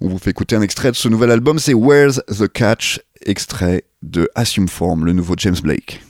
On 0.02 0.10
vous 0.10 0.18
fait 0.18 0.32
écouter 0.32 0.56
un 0.56 0.64
extrait 0.64 0.90
de 0.90 0.96
ce 0.96 1.08
nouvel 1.08 1.30
album, 1.30 1.60
c'est 1.60 1.76
Where's 1.76 2.20
the 2.36 2.52
Catch, 2.52 3.00
extrait 3.24 3.84
de 4.02 4.28
Assume 4.34 4.70
Form, 4.70 5.06
le 5.06 5.14
nouveau 5.14 5.36
James 5.38 5.60
Blake. 5.62 6.02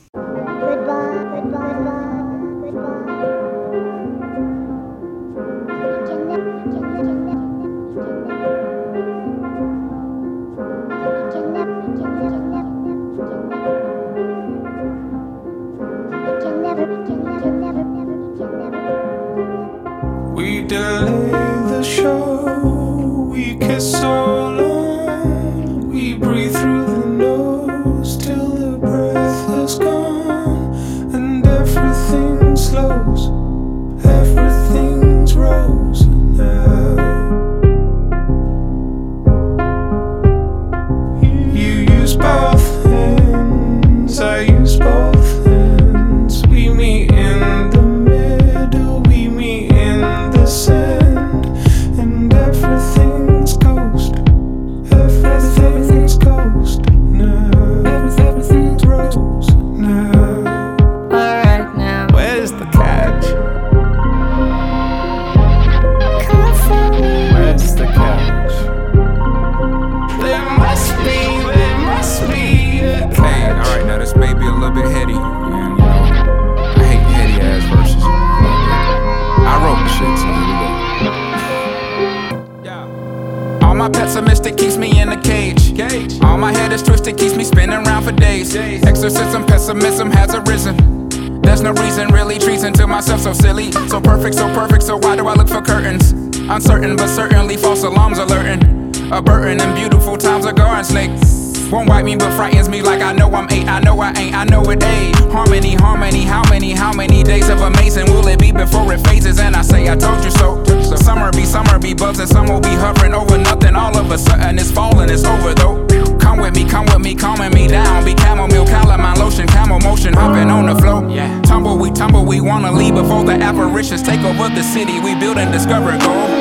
Be, 111.85 111.93
buzzing, 111.93 112.25
some 112.25 112.47
will 112.47 112.59
be 112.59 112.73
hovering 112.73 113.13
over 113.13 113.37
nothing. 113.37 113.75
All 113.75 113.95
of 113.95 114.09
a 114.09 114.17
sudden 114.17 114.57
it's 114.57 114.71
falling, 114.71 115.09
it's 115.09 115.23
over 115.23 115.53
though. 115.53 115.85
Come 116.17 116.39
with 116.39 116.55
me, 116.55 116.67
come 116.67 116.85
with 116.85 116.99
me, 116.99 117.13
calming 117.13 117.53
me 117.53 117.67
down. 117.67 118.03
Be 118.03 118.15
chamomile, 118.17 118.65
calamine 118.65 119.17
lotion, 119.17 119.47
camel 119.47 119.79
motion, 119.79 120.13
hopping 120.13 120.49
on 120.49 120.65
the 120.65 120.75
flow. 120.81 121.07
Yeah. 121.07 121.29
Tumble, 121.41 121.77
we 121.77 121.91
tumble, 121.91 122.25
we 122.25 122.41
wanna 122.41 122.71
leave 122.71 122.95
before 122.95 123.23
the 123.23 123.33
apparitions 123.33 124.01
take 124.01 124.21
over 124.21 124.49
the 124.49 124.63
city. 124.63 124.99
We 124.99 125.13
build 125.15 125.37
and 125.37 125.51
discover 125.53 125.91
gold. 125.91 126.31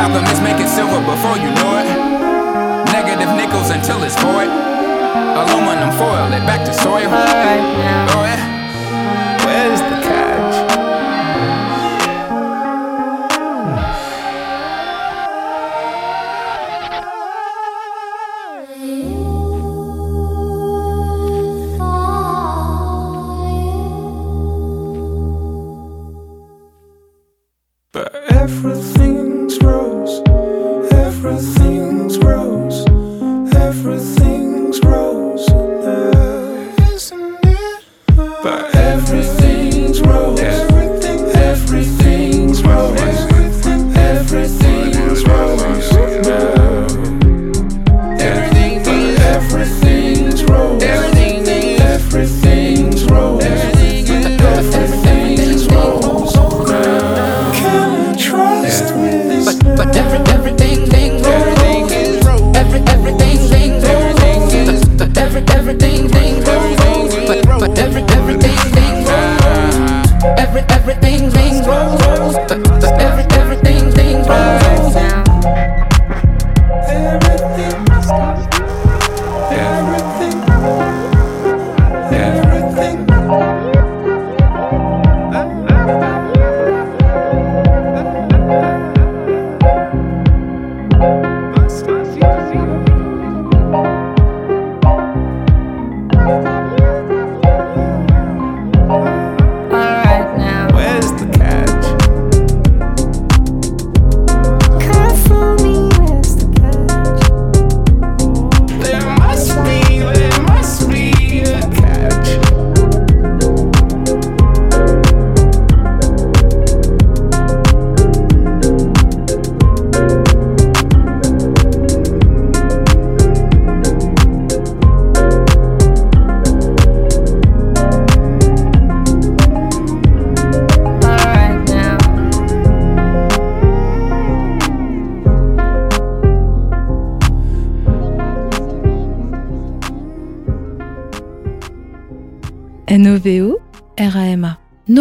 Alchemists 0.00 0.40
make 0.40 0.56
it 0.56 0.68
silver 0.68 1.00
before 1.04 1.36
you 1.36 1.50
know 1.60 1.70
it. 1.82 1.88
Negative 2.92 3.30
nickels 3.36 3.68
until 3.70 4.02
it's 4.02 4.16
void. 4.16 4.48
Aluminum 4.48 5.92
foil 6.00 6.32
it 6.32 6.44
back 6.48 6.64
to 6.64 6.72
soil. 6.72 7.04
Alright 7.04 7.60
now. 7.76 8.24
Yeah. 8.24 8.49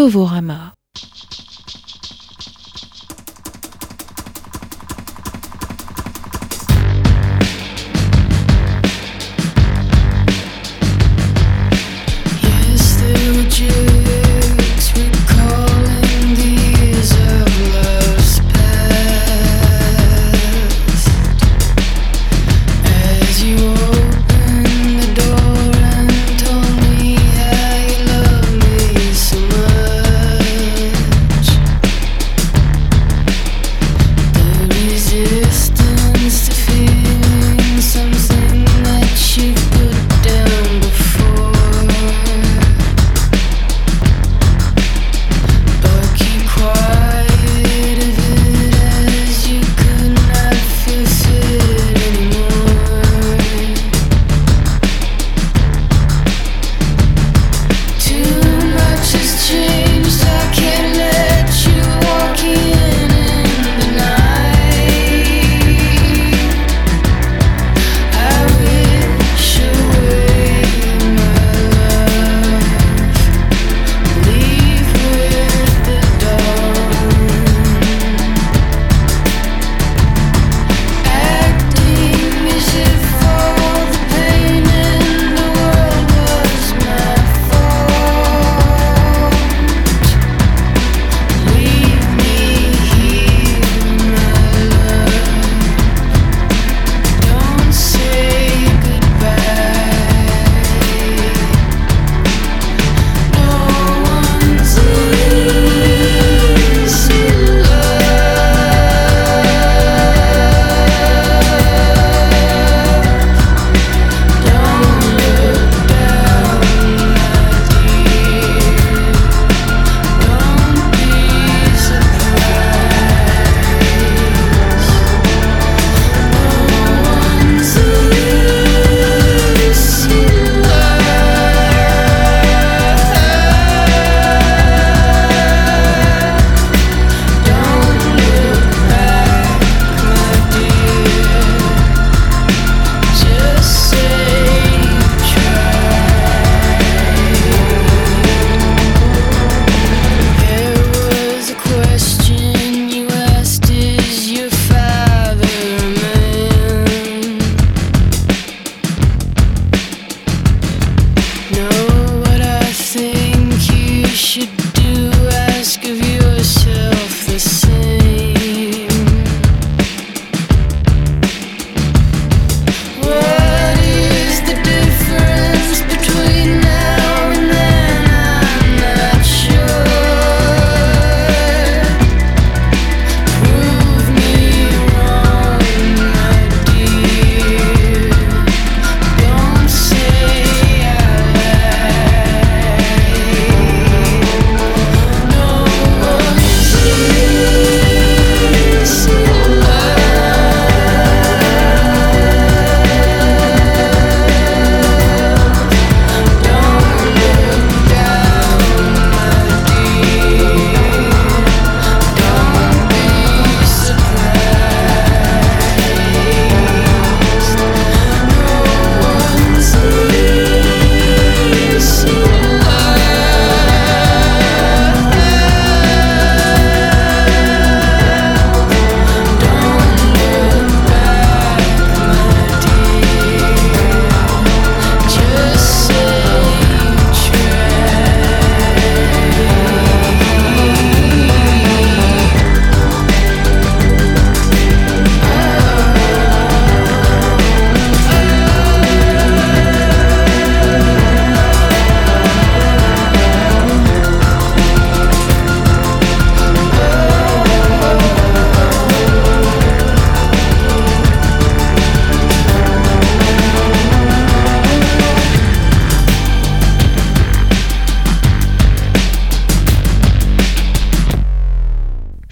Novorama. 0.10 0.59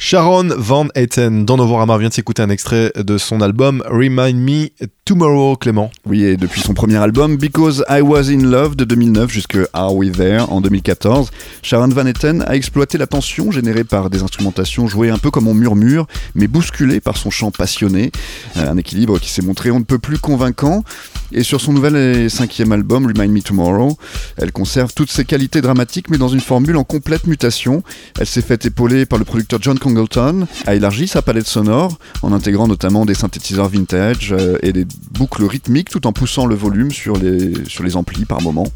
Sharon 0.10 0.48
Van 0.56 0.88
Etten 0.96 1.43
dans 1.43 1.58
Novorama 1.58 1.98
vient 1.98 2.08
de 2.08 2.13
s'écouter 2.13 2.41
un 2.41 2.50
extrait 2.50 2.93
de 2.96 3.17
son 3.17 3.41
album 3.41 3.84
Remind 3.86 4.39
Me 4.39 4.70
Tomorrow, 5.04 5.58
Clément. 5.58 5.91
Oui, 6.10 6.24
et 6.24 6.38
depuis 6.38 6.62
son 6.62 6.74
premier 6.74 6.96
album, 6.96 7.36
Because 7.36 7.84
I 7.89 8.00
Was 8.00 8.30
in 8.30 8.39
Love 8.43 8.78
de 8.78 8.86
2009 8.86 9.30
jusque 9.30 9.58
Are 9.74 9.93
We 9.93 10.10
There 10.12 10.41
en 10.48 10.62
2014, 10.62 11.32
Sharon 11.63 11.89
Van 11.89 12.06
Etten 12.06 12.46
a 12.48 12.56
exploité 12.56 12.98
la 12.98 13.08
tension 13.08 13.52
générée 13.52 13.84
par 13.84 14.10
des 14.10 14.24
instrumentations 14.24 14.88
jouées 14.88 15.10
un 15.10 15.17
peu 15.17 15.32
comme 15.32 15.48
on 15.50 15.54
murmure, 15.54 16.08
mais 16.34 16.48
bousculées 16.48 17.02
par 17.02 17.17
son 17.17 17.30
chant 17.30 17.52
passionné. 17.52 18.12
Euh, 18.56 18.72
Un 18.72 18.78
équilibre 18.78 19.20
qui 19.20 19.30
s'est 19.30 19.41
montré 19.41 19.70
on 19.70 19.80
ne 19.80 19.84
peut 19.84 20.00
plus 20.00 20.17
convaincant. 20.17 20.86
Et 21.34 21.43
sur 21.43 21.60
son 21.60 21.74
nouvel 21.74 21.98
et 21.98 22.30
cinquième 22.30 22.72
album, 22.72 23.06
Remind 23.06 23.34
Me 23.34 23.41
Tomorrow, 23.41 23.98
elle 24.38 24.54
conserve 24.54 24.93
toutes 24.93 25.12
ses 25.12 25.26
qualités 25.26 25.60
dramatiques, 25.60 26.10
mais 26.10 26.17
dans 26.17 26.30
une 26.30 26.39
formule 26.39 26.78
en 26.78 26.86
complète 26.86 27.28
mutation. 27.28 27.84
Elle 28.17 28.28
s'est 28.28 28.41
faite 28.41 28.65
épauler 28.65 29.06
par 29.06 29.20
le 29.20 29.26
producteur 29.26 29.60
John 29.62 29.78
Congleton, 29.78 30.48
a 30.65 30.76
élargi 30.76 31.06
sa 31.10 31.22
palette 31.22 31.48
sonore, 31.48 31.98
en 32.22 32.32
intégrant 32.32 32.67
notamment 32.70 33.06
des 33.06 33.13
synthétiseurs 33.13 33.67
vintage 33.67 34.32
euh, 34.32 34.58
et 34.63 34.72
des 34.72 34.86
boucles 35.12 35.43
rythmiques, 35.43 35.89
en 36.05 36.13
poussant 36.13 36.45
le 36.45 36.55
volume 36.55 36.91
sur 36.91 37.17
les, 37.17 37.53
sur 37.67 37.83
amplis 37.95 38.25
par 38.25 38.41
moment. 38.41 38.67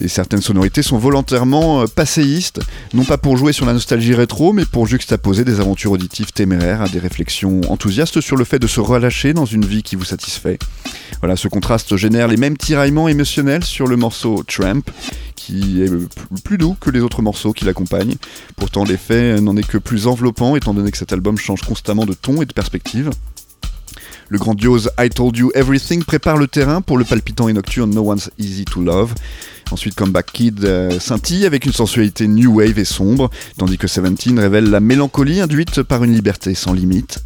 Et 0.00 0.08
certaines 0.08 0.40
sonorités 0.40 0.82
sont 0.82 0.98
volontairement 0.98 1.82
euh, 1.82 1.86
passéistes, 1.86 2.60
non 2.94 3.04
pas 3.04 3.16
pour 3.16 3.36
jouer 3.36 3.52
sur 3.52 3.64
la 3.64 3.72
nostalgie 3.72 4.14
rétro, 4.14 4.52
mais 4.52 4.64
pour 4.64 4.86
juxtaposer 4.86 5.44
des 5.44 5.60
aventures 5.60 5.92
auditives 5.92 6.32
téméraires 6.32 6.82
à 6.82 6.88
des 6.88 6.98
réflexions 6.98 7.60
enthousiastes 7.68 8.20
sur 8.20 8.36
le 8.36 8.44
fait 8.44 8.58
de 8.58 8.66
se 8.66 8.80
relâcher 8.80 9.34
dans 9.34 9.44
une 9.44 9.64
vie 9.64 9.84
qui 9.84 9.94
vous 9.94 10.04
satisfait. 10.04 10.58
Voilà, 11.20 11.36
ce 11.36 11.46
contraste 11.46 11.96
génère 11.96 12.26
les 12.26 12.36
mêmes 12.36 12.56
tiraillements 12.56 13.08
émotionnels 13.08 13.62
sur 13.62 13.86
le 13.86 13.96
morceau 13.96 14.42
Tramp, 14.42 14.82
qui 15.36 15.82
est 15.82 15.90
euh, 15.90 16.08
plus 16.42 16.58
doux 16.58 16.76
que 16.80 16.90
les 16.90 17.00
autres 17.00 17.22
morceaux 17.22 17.52
qui 17.52 17.64
l'accompagnent. 17.64 18.16
Pourtant, 18.56 18.84
l'effet 18.84 19.40
n'en 19.40 19.56
est 19.56 19.66
que 19.66 19.78
plus 19.78 20.08
enveloppant, 20.08 20.56
étant 20.56 20.74
donné 20.74 20.90
que 20.90 20.98
cet 20.98 21.12
album 21.12 21.38
change 21.38 21.62
constamment 21.62 22.04
de 22.04 22.14
ton 22.14 22.42
et 22.42 22.46
de 22.46 22.52
perspective. 22.52 23.10
Le 24.34 24.40
grandiose 24.40 24.90
I 24.98 25.10
Told 25.10 25.36
You 25.36 25.52
Everything 25.54 26.02
prépare 26.02 26.36
le 26.36 26.48
terrain 26.48 26.80
pour 26.80 26.98
le 26.98 27.04
palpitant 27.04 27.48
et 27.48 27.52
nocturne 27.52 27.94
No 27.94 28.10
One's 28.10 28.32
Easy 28.36 28.64
to 28.64 28.82
Love. 28.82 29.14
Ensuite, 29.70 29.94
Comeback 29.94 30.26
Kid 30.32 30.64
euh, 30.64 30.98
scintille 30.98 31.46
avec 31.46 31.64
une 31.64 31.72
sensualité 31.72 32.26
new 32.26 32.56
wave 32.56 32.76
et 32.80 32.84
sombre, 32.84 33.30
tandis 33.58 33.78
que 33.78 33.86
Seventeen 33.86 34.40
révèle 34.40 34.70
la 34.70 34.80
mélancolie 34.80 35.40
induite 35.40 35.84
par 35.84 36.02
une 36.02 36.12
liberté 36.12 36.56
sans 36.56 36.72
limite. 36.72 37.22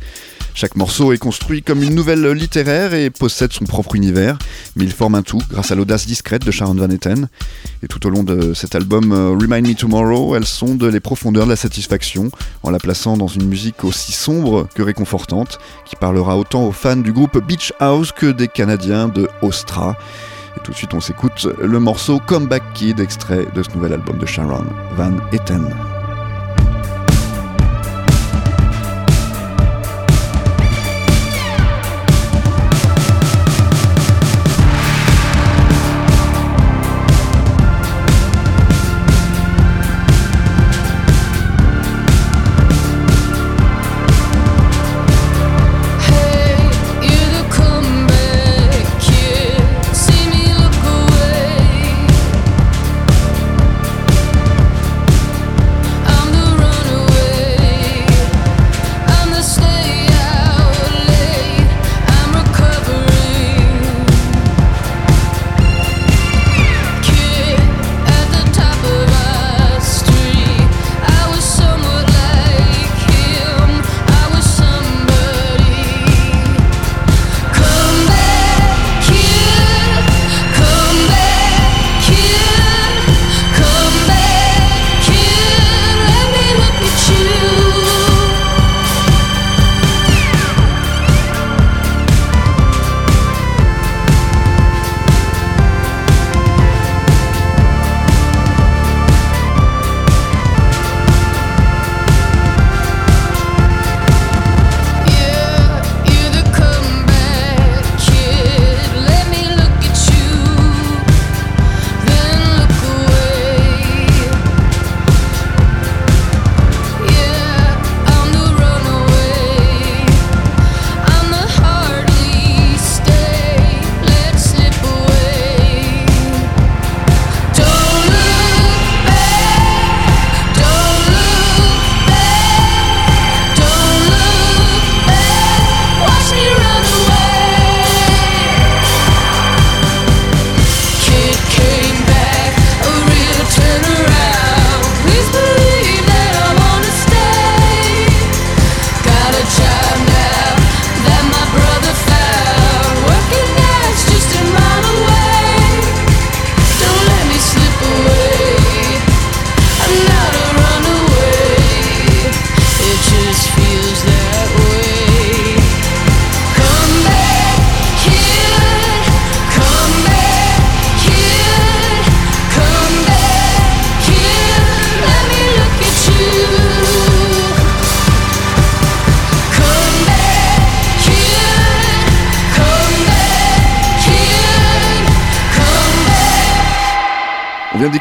Chaque 0.61 0.74
morceau 0.74 1.12
est 1.12 1.18
construit 1.18 1.62
comme 1.62 1.84
une 1.84 1.94
nouvelle 1.94 2.32
littéraire 2.32 2.92
et 2.92 3.11
possède 3.11 3.52
son 3.52 3.64
propre 3.64 3.94
univers, 3.94 4.36
mais 4.74 4.82
il 4.82 4.90
forme 4.90 5.14
un 5.14 5.22
tout 5.22 5.40
grâce 5.48 5.70
à 5.70 5.76
l'audace 5.76 6.04
discrète 6.04 6.44
de 6.44 6.50
Sharon 6.50 6.74
Van 6.74 6.90
Etten. 6.90 7.28
Et 7.84 7.86
tout 7.86 8.04
au 8.09 8.11
long 8.11 8.24
de 8.24 8.54
cet 8.54 8.74
album 8.74 9.12
euh, 9.12 9.36
Remind 9.40 9.68
Me 9.68 9.74
Tomorrow, 9.74 10.34
elle 10.34 10.44
sonde 10.44 10.82
les 10.82 10.98
profondeurs 10.98 11.44
de 11.44 11.50
la 11.50 11.54
satisfaction 11.54 12.32
en 12.64 12.70
la 12.70 12.80
plaçant 12.80 13.16
dans 13.16 13.28
une 13.28 13.46
musique 13.46 13.84
aussi 13.84 14.11
sombre 14.11 14.66
que 14.74 14.82
réconfortante, 14.82 15.61
qui 15.86 15.94
parlera 15.94 16.36
autant 16.36 16.66
aux 16.66 16.72
fans 16.72 16.96
du 16.96 17.12
groupe 17.12 17.38
Beach 17.46 17.72
House 17.78 18.11
que 18.11 18.26
des 18.26 18.48
Canadiens 18.48 19.06
de 19.06 19.28
Ostra. 19.42 19.96
Et 20.56 20.61
tout 20.64 20.72
de 20.72 20.76
suite, 20.76 20.92
on 20.92 21.00
s'écoute 21.00 21.46
le 21.62 21.78
morceau 21.78 22.18
Comeback 22.18 22.64
Kid, 22.74 22.98
extrait 22.98 23.46
de 23.54 23.62
ce 23.62 23.70
nouvel 23.76 23.92
album 23.92 24.18
de 24.18 24.26
Sharon 24.26 24.66
Van 24.96 25.12
Etten. 25.30 25.72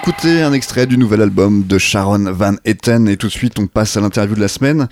D'écouter 0.07 0.41
un 0.41 0.53
extrait 0.53 0.85
du 0.87 0.97
nouvel 0.97 1.21
album 1.21 1.63
de 1.67 1.77
Sharon 1.77 2.31
Van 2.31 2.53
Etten 2.63 3.09
et 3.09 3.17
tout 3.17 3.27
de 3.27 3.31
suite 3.31 3.59
on 3.59 3.67
passe 3.67 3.97
à 3.97 3.99
l'interview 4.01 4.35
de 4.35 4.39
la 4.39 4.47
semaine 4.47 4.87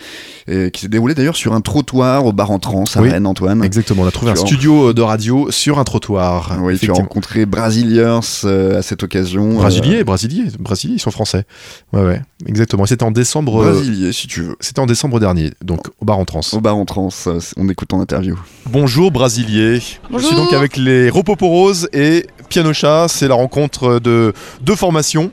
et 0.46 0.72
qui 0.72 0.82
s'est 0.82 0.88
déroulée 0.90 1.14
d'ailleurs 1.14 1.38
sur 1.38 1.54
un 1.54 1.62
trottoir 1.62 2.26
au 2.26 2.34
bar 2.34 2.52
en 2.52 2.60
trans 2.60 2.84
à 2.96 3.02
Oui. 3.02 3.10
Rennes 3.12 3.26
Antoine. 3.26 3.64
Exactement, 3.64 4.04
on 4.04 4.08
a 4.08 4.12
trouvé 4.12 4.34
un 4.34 4.36
studio 4.36 4.92
de 4.92 5.02
radio 5.02 5.50
sur 5.52 5.80
un 5.80 5.86
trottoir. 5.86 6.58
Oui, 6.62 6.78
tu 6.78 6.90
as 6.92 6.94
rencontré 6.94 7.46
Brasiliers 7.46 8.20
euh, 8.44 8.78
à 8.80 8.82
cette 8.82 9.04
occasion. 9.04 9.54
Brasilier, 9.54 10.04
brasilier, 10.04 10.44
brasilier, 10.60 10.96
ils 10.96 11.00
sont 11.00 11.12
français. 11.12 11.46
Ouais, 11.94 12.02
ouais, 12.04 12.22
exactement. 12.46 12.86
C'était 12.86 13.04
en 13.04 13.12
Euh, 13.12 13.12
décembre. 13.12 13.62
euh, 13.64 13.72
Brasilier 13.72 14.12
si 14.12 14.28
tu 14.28 14.42
veux. 14.42 14.58
C'était 14.60 14.82
en 14.82 14.86
décembre 14.86 15.22
dernier, 15.22 15.52
donc 15.64 15.88
au 16.02 16.06
bar 16.06 16.20
en 16.20 16.26
trans. 16.26 16.42
Au 16.52 16.60
bar 16.60 16.76
en 16.76 16.84
trans, 16.84 17.08
euh, 17.28 17.40
on 17.56 17.70
écoute 17.70 17.88
ton 17.88 18.02
interview. 18.02 18.38
Bonjour 18.66 19.12
Brasilier. 19.12 19.80
Bonjour. 20.12 20.20
Je 20.20 20.26
suis 20.26 20.36
donc 20.36 20.52
avec 20.52 20.76
les 20.76 21.10
Ropoporos 21.10 21.88
et 21.94 22.26
Piano 22.50 22.74
Chat. 22.74 23.08
C'est 23.08 23.28
la 23.28 23.36
rencontre 23.36 24.00
de 24.00 24.34
deux 24.62 24.76
formations. 24.76 25.32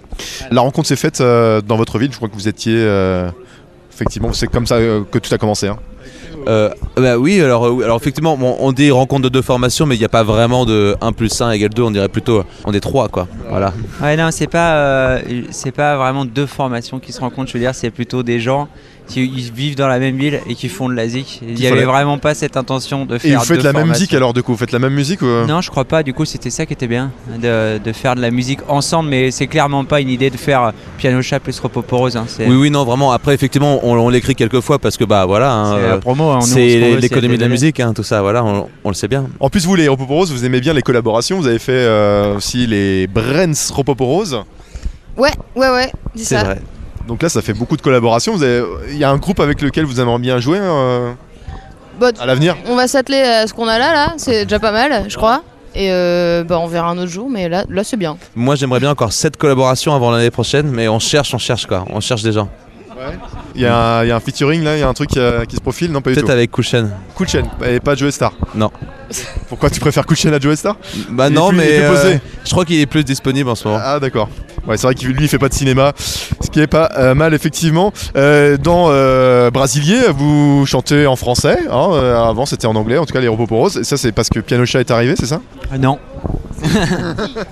La 0.50 0.60
rencontre 0.60 0.88
s'est 0.88 0.96
faite 0.96 1.20
euh, 1.20 1.60
dans 1.60 1.76
votre 1.76 1.98
ville. 1.98 2.10
Je 2.12 2.16
crois 2.16 2.28
que 2.28 2.34
vous 2.34 2.48
étiez. 2.48 2.74
euh, 2.76 3.30
effectivement, 3.92 4.32
c'est 4.32 4.46
comme 4.48 4.66
ça 4.66 4.76
euh, 4.76 5.02
que 5.10 5.18
tout 5.18 5.32
a 5.34 5.38
commencé. 5.38 5.68
hein. 5.68 5.78
Euh, 6.48 6.70
bah 6.96 7.18
oui, 7.18 7.40
alors, 7.40 7.68
effectivement, 7.96 8.36
bon, 8.36 8.56
on 8.58 8.72
dit 8.72 8.90
rencontre 8.90 9.22
de 9.22 9.28
deux 9.28 9.42
formations, 9.42 9.86
mais 9.86 9.94
il 9.94 10.00
n'y 10.00 10.04
a 10.04 10.08
pas 10.08 10.24
vraiment 10.24 10.64
de 10.66 10.96
1 11.00 11.12
plus 11.12 11.40
1 11.40 11.52
égale 11.52 11.70
2, 11.70 11.82
on 11.82 11.90
dirait 11.92 12.08
plutôt 12.08 12.42
on 12.64 12.72
est 12.72 12.80
3 12.80 13.08
quoi. 13.10 13.28
Voilà. 13.48 13.72
Ouais, 14.02 14.16
non, 14.16 14.28
c'est 14.32 14.48
pas, 14.48 14.74
euh, 14.74 15.20
c'est 15.52 15.70
pas 15.70 15.96
vraiment 15.96 16.24
deux 16.24 16.46
formations 16.46 16.98
qui 16.98 17.12
se 17.12 17.20
rencontrent. 17.20 17.48
Je 17.48 17.52
veux 17.54 17.60
dire, 17.60 17.76
c'est 17.76 17.90
plutôt 17.92 18.24
des 18.24 18.40
gens 18.40 18.66
qui 19.12 19.24
ils 19.24 19.52
vivent 19.52 19.76
dans 19.76 19.88
la 19.88 19.98
même 19.98 20.16
ville 20.16 20.40
et 20.48 20.54
qui 20.54 20.68
font 20.68 20.88
de 20.88 20.94
la 20.94 21.08
zik. 21.08 21.40
Il 21.46 21.54
n'y 21.54 21.66
avait 21.66 21.80
la- 21.80 21.86
vraiment 21.86 22.18
pas 22.18 22.34
cette 22.34 22.56
intention 22.56 23.04
de 23.04 23.18
faire. 23.18 23.32
Et 23.32 23.36
vous 23.36 23.44
faites 23.44 23.58
deux 23.58 23.62
la 23.64 23.72
même 23.72 23.88
musique 23.88 24.14
alors, 24.14 24.32
du 24.32 24.42
coup 24.42 24.52
Vous 24.52 24.58
faites 24.58 24.72
la 24.72 24.78
même 24.78 24.94
musique 24.94 25.22
ou... 25.22 25.26
Non, 25.26 25.60
je 25.60 25.70
crois 25.70 25.84
pas. 25.84 26.02
Du 26.02 26.12
coup, 26.14 26.24
c'était 26.24 26.50
ça 26.50 26.66
qui 26.66 26.72
était 26.72 26.86
bien, 26.86 27.10
de, 27.38 27.78
de 27.78 27.92
faire 27.92 28.14
de 28.14 28.20
la 28.20 28.30
musique 28.30 28.60
ensemble, 28.68 29.08
mais 29.10 29.30
c'est 29.30 29.46
clairement 29.46 29.84
pas 29.84 30.00
une 30.00 30.08
idée 30.10 30.30
de 30.30 30.36
faire 30.36 30.62
euh, 30.62 30.70
piano 30.98 31.20
chat 31.22 31.40
plus 31.40 31.58
Repoporose. 31.60 32.16
Hein. 32.16 32.26
Oui, 32.40 32.54
oui, 32.54 32.70
non, 32.70 32.84
vraiment. 32.84 33.12
Après, 33.12 33.34
effectivement, 33.34 33.80
on, 33.82 33.96
on 33.96 34.08
l'écrit 34.08 34.34
quelques 34.34 34.60
fois 34.60 34.78
parce 34.78 34.96
que 34.96 35.04
bah 35.04 35.26
voilà, 35.26 35.52
hein, 35.52 35.74
c'est 35.76 35.82
la 35.88 35.94
euh, 35.94 35.98
promo. 35.98 36.30
hein. 36.30 36.40
C'est 36.40 36.96
l'économie 37.00 37.36
de 37.36 37.42
la 37.42 37.48
musique, 37.48 37.80
hein, 37.80 37.92
tout 37.94 38.02
ça, 38.02 38.22
voilà, 38.22 38.44
on, 38.44 38.68
on 38.84 38.88
le 38.88 38.94
sait 38.94 39.08
bien. 39.08 39.26
En 39.40 39.48
plus, 39.50 39.66
vous, 39.66 39.74
les 39.76 39.88
Ropoporos, 39.88 40.26
vous 40.26 40.44
aimez 40.44 40.60
bien 40.60 40.72
les 40.72 40.82
collaborations. 40.82 41.38
Vous 41.38 41.46
avez 41.46 41.58
fait 41.58 41.72
euh, 41.72 42.36
aussi 42.36 42.66
les 42.66 43.06
Brens 43.06 43.70
Ropoporos. 43.70 44.34
Ouais, 45.16 45.30
ouais, 45.56 45.68
ouais, 45.70 45.92
c'est 46.14 46.24
C'est 46.24 46.34
ça. 46.36 46.44
vrai. 46.44 46.58
Donc 47.08 47.22
là, 47.22 47.28
ça 47.28 47.42
fait 47.42 47.52
beaucoup 47.54 47.76
de 47.76 47.82
collaborations. 47.82 48.34
Vous 48.34 48.42
avez- 48.42 48.64
Il 48.90 48.96
y 48.96 49.04
a 49.04 49.10
un 49.10 49.16
groupe 49.16 49.40
avec 49.40 49.60
lequel 49.60 49.84
vous 49.84 50.00
aimeriez 50.00 50.18
bien 50.20 50.38
jouer 50.38 50.58
euh, 50.60 51.12
Bah, 52.00 52.10
à 52.20 52.26
l'avenir 52.26 52.56
on 52.68 52.74
va 52.76 52.88
s'atteler 52.88 53.20
à 53.20 53.46
ce 53.46 53.52
qu'on 53.54 53.68
a 53.68 53.78
là, 53.78 53.92
là. 53.92 54.14
C'est 54.16 54.44
déjà 54.44 54.58
pas 54.58 54.72
mal, 54.72 55.04
je 55.08 55.16
crois. 55.16 55.42
Et 55.74 55.90
euh, 55.90 56.44
bah, 56.44 56.58
on 56.58 56.66
verra 56.66 56.90
un 56.90 56.98
autre 56.98 57.10
jour, 57.10 57.28
mais 57.30 57.48
là, 57.48 57.64
là 57.68 57.82
c'est 57.84 57.96
bien. 57.96 58.16
Moi, 58.36 58.54
j'aimerais 58.56 58.78
bien 58.80 58.90
encore 58.90 59.12
7 59.12 59.36
collaborations 59.36 59.94
avant 59.94 60.10
l'année 60.10 60.30
prochaine, 60.30 60.70
mais 60.70 60.86
on 60.88 60.98
cherche, 60.98 61.32
on 61.34 61.38
cherche 61.38 61.66
quoi, 61.66 61.84
on 61.90 62.00
cherche 62.00 62.22
des 62.22 62.32
gens. 62.32 62.48
Il 63.54 63.60
y, 63.62 63.66
a 63.66 63.76
un, 63.76 64.04
il 64.04 64.08
y 64.08 64.10
a 64.10 64.16
un 64.16 64.20
featuring 64.20 64.62
là, 64.62 64.76
il 64.76 64.80
y 64.80 64.82
a 64.82 64.88
un 64.88 64.94
truc 64.94 65.10
qui, 65.10 65.18
euh, 65.18 65.44
qui 65.44 65.56
se 65.56 65.60
profile 65.60 65.90
Non, 65.92 66.00
pas 66.00 66.10
du 66.10 66.16
Peut-être 66.16 66.30
avec 66.30 66.50
Kouchen. 66.50 66.90
Chain, 67.26 67.42
et 67.66 67.78
pas 67.80 67.94
Joe 67.94 68.12
Star. 68.12 68.32
Non. 68.54 68.70
Pourquoi 69.48 69.70
tu 69.70 69.78
préfères 69.80 70.04
Chain 70.14 70.32
à 70.32 70.40
Joe 70.40 70.56
Star? 70.58 70.76
Bah 71.10 71.28
Il 71.28 71.32
est 71.32 71.36
non, 71.36 71.48
plus- 71.50 71.58
il 71.58 71.62
est 71.62 71.64
mais 71.64 71.76
plus 71.78 71.84
euh, 71.84 72.02
posé. 72.02 72.20
je 72.44 72.50
crois 72.50 72.64
qu'il 72.64 72.80
est 72.80 72.86
plus 72.86 73.04
disponible 73.04 73.48
en 73.50 73.54
ce 73.54 73.68
moment. 73.68 73.80
Ah 73.82 74.00
d'accord. 74.00 74.28
Ouais, 74.66 74.76
c'est 74.76 74.86
vrai 74.86 74.94
qu'il 74.94 75.08
lui 75.08 75.16
il 75.24 75.28
fait 75.28 75.38
pas 75.38 75.48
de 75.48 75.54
cinéma, 75.54 75.92
ce 75.96 76.48
qui 76.50 76.60
est 76.60 76.68
pas 76.68 76.88
euh, 76.96 77.14
mal 77.14 77.34
effectivement. 77.34 77.92
Euh, 78.16 78.56
dans 78.56 78.86
euh, 78.90 79.50
Brasilier, 79.50 80.02
vous 80.14 80.64
chantez 80.66 81.06
en 81.06 81.16
français. 81.16 81.58
hein, 81.68 81.88
euh, 81.92 82.22
avant 82.28 82.46
c'était 82.46 82.66
en 82.66 82.76
anglais, 82.76 82.96
en 82.98 83.04
tout 83.04 83.12
cas 83.12 83.20
les 83.20 83.26
Ropoporos. 83.28 83.70
Et 83.78 83.84
ça 83.84 83.96
c'est 83.96 84.12
parce 84.12 84.28
que 84.28 84.38
Piano 84.38 84.64
Chat 84.64 84.78
est 84.80 84.90
arrivé, 84.92 85.14
c'est 85.18 85.26
ça? 85.26 85.40
Ah 85.72 85.78
Non. 85.78 85.98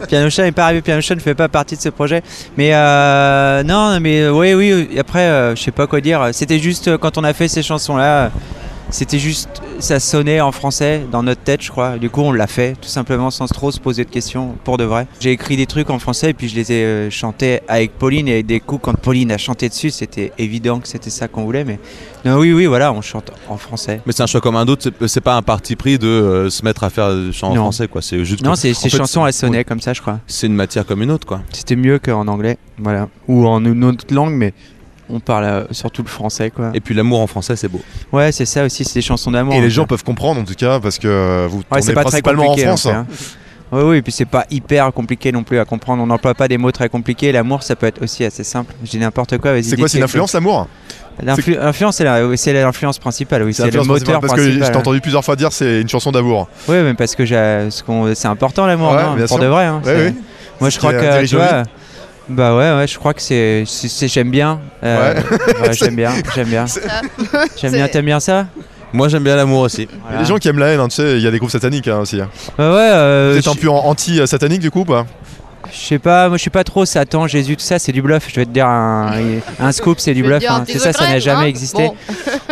Piano 0.08 0.30
Chat 0.30 0.44
n'est 0.44 0.52
pas 0.52 0.64
arrivé, 0.64 0.82
Piano 0.82 1.00
Chat 1.00 1.14
ne 1.14 1.20
fait 1.20 1.34
pas 1.34 1.48
partie 1.48 1.76
de 1.76 1.80
ce 1.80 1.88
projet. 1.88 2.22
Mais 2.56 2.70
euh, 2.74 3.62
non, 3.62 3.98
mais 4.00 4.28
oui, 4.28 4.54
oui. 4.54 4.98
Après, 4.98 5.24
euh, 5.24 5.56
je 5.56 5.62
sais 5.62 5.70
pas 5.70 5.86
quoi 5.86 6.00
dire. 6.00 6.28
C'était 6.32 6.58
juste 6.58 6.88
euh, 6.88 6.98
quand 6.98 7.18
on 7.18 7.24
a 7.24 7.32
fait 7.32 7.48
ces 7.48 7.62
chansons-là, 7.62 8.30
c'était 8.90 9.18
juste, 9.18 9.48
ça 9.78 10.00
sonnait 10.00 10.40
en 10.40 10.52
français 10.52 11.02
dans 11.10 11.22
notre 11.22 11.42
tête, 11.42 11.62
je 11.62 11.70
crois. 11.70 11.98
Du 11.98 12.10
coup, 12.10 12.20
on 12.22 12.32
l'a 12.32 12.46
fait 12.46 12.74
tout 12.80 12.88
simplement 12.88 13.30
sans 13.30 13.46
trop 13.46 13.70
se 13.70 13.80
poser 13.80 14.04
de 14.04 14.10
questions, 14.10 14.54
pour 14.64 14.76
de 14.78 14.84
vrai. 14.84 15.06
J'ai 15.20 15.32
écrit 15.32 15.56
des 15.56 15.66
trucs 15.66 15.90
en 15.90 15.98
français 15.98 16.30
et 16.30 16.34
puis 16.34 16.48
je 16.48 16.54
les 16.56 16.72
ai 16.72 16.84
euh, 16.84 17.10
chantés 17.10 17.60
avec 17.68 17.92
Pauline 17.98 18.28
et 18.28 18.42
des 18.42 18.60
coups 18.60 18.80
quand 18.82 18.94
Pauline 18.96 19.30
a 19.32 19.38
chanté 19.38 19.68
dessus, 19.68 19.90
c'était 19.90 20.32
évident 20.38 20.80
que 20.80 20.88
c'était 20.88 21.10
ça 21.10 21.28
qu'on 21.28 21.44
voulait. 21.44 21.64
Mais 21.64 21.78
non, 22.24 22.36
oui, 22.38 22.52
oui, 22.52 22.66
voilà, 22.66 22.92
on 22.92 23.00
chante 23.00 23.30
en 23.48 23.56
français. 23.56 24.00
Mais 24.06 24.12
c'est 24.12 24.22
un 24.22 24.26
choix 24.26 24.40
comme 24.40 24.56
un 24.56 24.66
autre, 24.66 24.90
c'est- 25.06 25.20
pas 25.20 25.36
un 25.36 25.42
parti 25.42 25.76
pris 25.76 25.98
de 25.98 26.06
euh, 26.08 26.50
se 26.50 26.64
mettre 26.64 26.82
à 26.84 26.90
faire 26.90 27.14
des 27.14 27.32
chants 27.32 27.50
en 27.50 27.54
Non. 27.54 27.62
français 27.62 27.88
quoi, 27.88 28.00
c'est 28.02 28.24
juste 28.24 28.42
Non, 28.42 28.52
que- 28.52 28.58
ces, 28.58 28.74
fait, 28.74 28.88
chansons, 28.88 29.26
elles 29.26 29.32
sonnaient 29.32 29.64
comme 29.64 29.80
ça, 29.80 29.92
je 29.92 30.00
crois. 30.00 30.18
C'est 30.26 30.46
une 30.46 30.54
matière 30.54 30.84
comme 30.86 31.02
une 31.02 31.10
autre 31.10 31.26
quoi. 31.26 31.42
C'était 31.52 31.76
mieux 31.76 31.98
qu'en 31.98 32.26
anglais, 32.28 32.56
voilà. 32.78 33.08
Ou 33.28 33.46
en 33.46 33.64
une 33.64 33.84
autre 33.84 34.04
langue, 34.12 34.32
mais 34.34 34.52
on 35.12 35.20
parle 35.20 35.44
euh, 35.44 35.64
surtout 35.70 36.02
le 36.02 36.08
français, 36.08 36.50
quoi. 36.50 36.70
Et 36.74 36.80
puis 36.80 36.94
l'amour 36.94 37.20
en 37.20 37.26
français 37.26 37.56
c'est 37.56 37.68
beau. 37.68 37.80
Ouais, 38.12 38.32
c'est 38.32 38.46
ça 38.46 38.64
aussi, 38.64 38.84
c'est 38.84 38.94
des 38.94 39.02
chansons 39.02 39.30
d'amour. 39.30 39.54
Et 39.54 39.58
en 39.58 39.62
les 39.62 39.70
gens 39.70 39.86
peuvent 39.86 40.04
comprendre 40.04 40.40
en 40.40 40.44
tout 40.44 40.54
cas 40.54 40.80
parce 40.80 40.98
que 40.98 41.46
vous 41.48 41.58
Ouais, 41.58 41.64
tournez 41.68 41.82
c'est 41.82 41.92
pas 41.92 42.00
très 42.02 42.10
principalement 42.22 42.42
en 42.44 42.46
compliqué. 42.48 42.66
France. 42.68 42.82
fait, 42.84 42.90
hein. 42.90 43.06
Oui, 43.72 43.82
oui, 43.84 43.96
et 43.98 44.02
puis 44.02 44.10
c'est 44.10 44.24
pas 44.24 44.46
hyper 44.50 44.92
compliqué 44.92 45.30
non 45.30 45.44
plus 45.44 45.58
à 45.60 45.64
comprendre. 45.64 46.02
On 46.02 46.06
n'emploie 46.06 46.34
pas 46.34 46.48
des 46.48 46.58
mots 46.58 46.72
très 46.72 46.88
compliqués. 46.88 47.30
L'amour, 47.30 47.62
ça 47.62 47.76
peut 47.76 47.86
être 47.86 48.02
aussi 48.02 48.24
assez 48.24 48.42
simple. 48.42 48.74
Je 48.84 48.90
dis 48.90 48.98
n'importe 48.98 49.38
quoi. 49.38 49.52
vas-y, 49.52 49.62
C'est 49.62 49.76
quoi, 49.76 49.86
c'est 49.88 49.98
une 49.98 50.00
quelque 50.02 50.10
influence 50.10 50.30
chose. 50.32 50.40
l'amour? 50.40 50.66
L'influ- 51.22 51.54
L'influence, 51.54 51.96
c'est 52.36 52.52
l'influence 52.52 52.98
principale. 52.98 53.44
Oui, 53.44 53.54
c'est 53.54 53.62
le 53.62 53.66
l'influence 53.68 53.86
moteur 53.86 54.20
Parce 54.20 54.32
que 54.32 54.40
principal. 54.40 54.66
je 54.66 54.72
t'ai 54.72 54.76
entendu 54.76 55.00
plusieurs 55.00 55.24
fois 55.24 55.36
dire 55.36 55.52
c'est 55.52 55.82
une 55.82 55.88
chanson 55.88 56.10
d'amour. 56.10 56.48
Oui, 56.66 56.76
mais 56.82 56.94
parce 56.94 57.14
que 57.14 57.24
j'ai- 57.24 57.68
ce 57.70 57.84
qu'on- 57.84 58.12
c'est 58.14 58.26
important 58.26 58.66
l'amour, 58.66 58.92
Ouais, 58.92 59.18
pour 59.20 59.28
sûr. 59.28 59.38
de 59.38 59.46
vrai. 59.46 59.66
hein, 59.66 59.80
Ouais. 59.84 60.14
Moi, 60.60 60.70
je 60.70 60.78
crois 60.78 60.92
que 60.92 61.24
tu 61.26 61.36
vois. 61.36 61.62
Bah 62.30 62.56
ouais, 62.56 62.72
ouais, 62.76 62.86
je 62.86 62.96
crois 62.98 63.12
que 63.12 63.20
c'est, 63.22 63.64
c'est- 63.66 63.88
c'est- 63.88 64.08
j'aime 64.08 64.30
bien. 64.30 64.60
Euh, 64.84 65.14
ouais, 65.62 65.72
j'aime 65.72 65.96
bien, 65.96 66.12
j'aime 66.34 66.48
bien. 66.48 66.64
J'aime 67.60 67.72
bien. 67.72 67.88
T'aimes 67.88 68.04
bien 68.06 68.20
ça? 68.20 68.46
Moi 68.92 69.08
j'aime 69.08 69.22
bien 69.24 69.36
l'amour 69.36 69.60
aussi. 69.60 69.88
Il 70.08 70.12
y 70.14 70.16
a 70.16 70.22
des 70.22 70.24
gens 70.28 70.38
qui 70.38 70.48
aiment 70.48 70.58
la 70.58 70.68
haine, 70.68 70.80
hein, 70.80 70.88
tu 70.88 70.96
sais, 70.96 71.16
il 71.16 71.22
y 71.22 71.26
a 71.26 71.30
des 71.30 71.38
groupes 71.38 71.50
sataniques 71.50 71.86
hein, 71.88 71.98
aussi. 71.98 72.18
Bah 72.18 72.72
ouais. 72.72 72.88
euh, 72.92 73.30
Vous 73.32 73.38
êtes 73.38 73.46
un 73.48 73.54
peu 73.60 73.68
anti-satanique 73.68 74.60
du 74.60 74.70
coup 74.70 74.80
ou 74.80 74.84
pas? 74.84 75.06
Je 75.72 75.78
sais 75.78 75.98
pas, 75.98 76.28
moi 76.28 76.36
je 76.36 76.42
suis 76.42 76.50
pas 76.50 76.64
trop 76.64 76.84
Satan, 76.84 77.26
Jésus, 77.26 77.56
tout 77.56 77.62
ça, 77.64 77.78
c'est 77.78 77.92
du 77.92 78.02
bluff. 78.02 78.26
Je 78.28 78.36
vais 78.36 78.44
te 78.46 78.50
dire 78.50 78.66
un, 78.66 79.12
un 79.58 79.72
scoop, 79.72 80.00
c'est 80.00 80.14
du 80.14 80.22
bluff. 80.22 80.42
hein. 80.48 80.64
C'est 80.66 80.78
ça, 80.78 80.92
ça 80.92 81.08
n'a 81.08 81.18
jamais 81.18 81.44
hein. 81.44 81.46
existé. 81.46 81.86
Bon. 81.88 81.94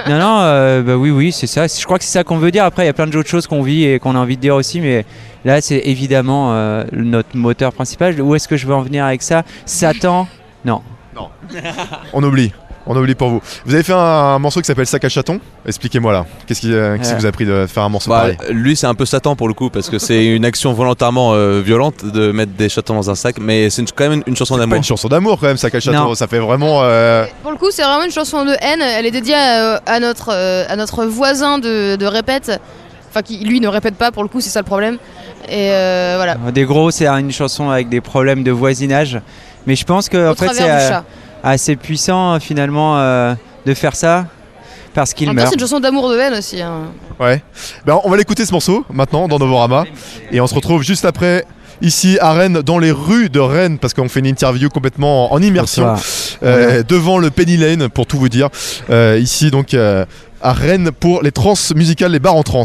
non, 0.09 0.19
non, 0.19 0.39
euh, 0.41 0.83
bah 0.83 0.97
oui, 0.97 1.11
oui, 1.11 1.33
c'est 1.33 1.47
ça. 1.47 1.67
Je 1.67 1.85
crois 1.85 1.99
que 1.99 2.05
c'est 2.05 2.13
ça 2.13 2.25
qu'on 2.25 2.39
veut 2.39 2.51
dire. 2.51 2.65
Après, 2.65 2.85
il 2.85 2.87
y 2.87 2.91
a 2.91 2.93
plein 2.93 3.07
d'autres 3.07 3.29
choses 3.29 3.47
qu'on 3.47 3.63
vit 3.63 3.85
et 3.85 3.99
qu'on 3.99 4.15
a 4.15 4.19
envie 4.19 4.37
de 4.37 4.43
dire 4.43 4.55
aussi, 4.55 4.81
mais 4.81 5.05
là, 5.45 5.61
c'est 5.61 5.79
évidemment 5.85 6.53
euh, 6.53 6.85
notre 6.93 7.37
moteur 7.37 7.73
principal. 7.73 8.21
Où 8.21 8.35
est-ce 8.35 8.49
que 8.49 8.57
je 8.57 8.67
veux 8.67 8.75
en 8.75 8.83
venir 8.83 9.05
avec 9.05 9.23
ça? 9.23 9.43
Satan? 9.67 10.29
Non. 10.65 10.83
On 12.13 12.23
oublie. 12.23 12.53
On 12.91 12.97
oublie 12.97 13.15
pour 13.15 13.29
vous. 13.29 13.43
Vous 13.67 13.75
avez 13.75 13.83
fait 13.83 13.93
un, 13.93 13.97
un 13.99 14.39
morceau 14.39 14.61
qui 14.61 14.67
s'appelle 14.67 14.87
Sac 14.87 15.05
à 15.05 15.09
chaton. 15.11 15.39
Expliquez-moi 15.67 16.11
là. 16.13 16.27
Qu'est-ce 16.47 16.61
qui, 16.63 16.73
euh, 16.73 16.97
qu'est-ce 16.97 17.11
qui 17.11 17.15
Ouais. 17.17 17.21
vous 17.21 17.27
a 17.27 17.33
pris 17.33 17.45
de 17.45 17.67
faire 17.67 17.83
un 17.83 17.89
morceau 17.91 18.09
Bah, 18.11 18.21
pareil 18.21 18.37
lui 18.51 18.77
c'est 18.77 18.87
un 18.87 18.95
peu 18.95 19.05
Satan 19.05 19.37
pour 19.37 19.47
le 19.47 19.53
coup 19.55 19.69
parce 19.69 19.91
que 19.91 19.99
c'est 19.99 20.25
une 20.25 20.45
action 20.47 20.73
volontairement 20.73 21.35
euh, 21.35 21.61
violente 21.61 22.05
de 22.05 22.33
mettre 22.33 22.53
des 22.53 22.69
chatons 22.71 22.95
dans 22.95 23.11
un 23.11 23.15
sac, 23.15 23.37
mais 23.41 23.69
c'est 23.71 23.83
une- 23.83 23.89
quand 23.95 24.09
même 24.09 24.23
une 24.27 24.37
chanson 24.37 24.55
Pas 24.55 24.61
d'amour. 24.61 24.77
une 24.77 24.85
chanson 24.85 25.09
d'amour 25.09 25.39
quand 25.39 25.47
même, 25.49 25.59
Sac 25.59 25.75
à 25.75 25.81
chaton. 25.81 25.99
Non. 26.09 26.15
Ça 26.15 26.27
fait 26.27 26.39
vraiment. 26.39 26.81
euh, 26.83 27.27
Pour 27.43 27.51
le 27.53 27.59
coup, 27.59 27.71
c'est 27.71 27.83
vraiment 27.83 28.05
une 28.05 28.11
chanson 28.11 28.45
de 28.47 28.53
haine. 28.61 28.81
Elle 28.81 29.05
est 29.07 29.11
dédiée 29.11 29.35
à, 29.35 29.83
à 29.87 30.01
notre, 30.01 30.31
à 30.33 30.75
notre 30.77 31.05
voisin 31.05 31.59
de, 31.59 31.97
de 31.97 32.07
répète. 32.07 32.59
Enfin, 33.11 33.23
qui 33.23 33.39
lui 33.45 33.61
ne 33.61 33.69
répète 33.69 33.95
pas, 33.97 34.13
pour 34.13 34.23
le 34.23 34.29
coup, 34.29 34.41
c'est 34.41 34.51
ça 34.51 34.61
le 34.61 34.67
problème. 34.67 34.97
Et 35.49 35.71
euh, 35.73 36.15
voilà. 36.17 36.37
Des 36.53 36.65
gros, 36.65 36.91
c'est 36.91 37.07
une 37.07 37.33
chanson 37.33 37.71
avec 37.71 37.89
des 37.89 38.01
problèmes 38.03 38.43
de 38.45 38.51
voisinage. 38.51 39.21
Mais 39.67 39.77
je 39.77 39.85
pense 39.85 40.09
que 40.09 40.29
Au 40.29 40.33
en 40.33 40.35
fait, 40.35 40.49
c'est 40.55 40.65
du 40.65 40.69
euh, 40.71 40.89
chat. 40.89 41.05
Assez 41.43 41.77
puissant 41.77 42.35
euh, 42.35 42.39
finalement 42.41 42.99
euh, 42.99 43.35
de 43.67 43.75
faire 43.75 43.95
ça 43.97 44.27
parce 44.95 45.15
qu'il 45.15 45.31
meurt. 45.33 45.49
c'est 45.49 45.55
une 45.55 45.61
chanson 45.61 45.81
d'amour 45.81 46.11
de 46.11 46.17
haine 46.19 46.35
aussi. 46.35 46.61
hein. 46.61 46.87
Ouais. 47.21 47.43
Ben, 47.87 48.01
on 48.05 48.11
va 48.11 48.17
l'écouter 48.17 48.45
ce 48.47 48.53
morceau 48.53 48.85
maintenant 48.93 49.29
dans 49.29 49.39
Novorama. 49.39 49.85
Et 50.33 50.41
on 50.41 50.47
se 50.47 50.55
retrouve 50.55 50.83
juste 50.83 51.05
après. 51.05 51.45
Ici 51.81 52.19
à 52.21 52.33
Rennes, 52.33 52.61
dans 52.63 52.81
les 52.81 52.91
rues 52.91 53.29
de 53.29 53.39
Rennes, 53.39 53.79
parce 53.79 53.95
qu'on 53.95 54.09
fait 54.09 54.19
une 54.19 54.27
interview 54.27 54.69
complètement 54.69 55.33
en 55.33 55.41
immersion 55.41 55.95
euh, 56.43 56.83
devant 56.83 57.19
le 57.19 57.31
Penny 57.31 57.57
Lane, 57.57 57.89
pour 57.89 58.07
tout 58.07 58.19
vous 58.19 58.29
dire. 58.29 58.49
Euh, 58.91 59.17
ici 59.23 59.53
donc 59.53 59.75
euh, 59.75 60.05
à 60.43 60.53
Rennes 60.53 60.91
pour 60.91 61.23
les 61.23 61.31
trans 61.31 61.55
musicales, 61.77 62.11
les 62.11 62.19
bars 62.19 62.35
en 62.35 62.43
trans. 62.43 62.65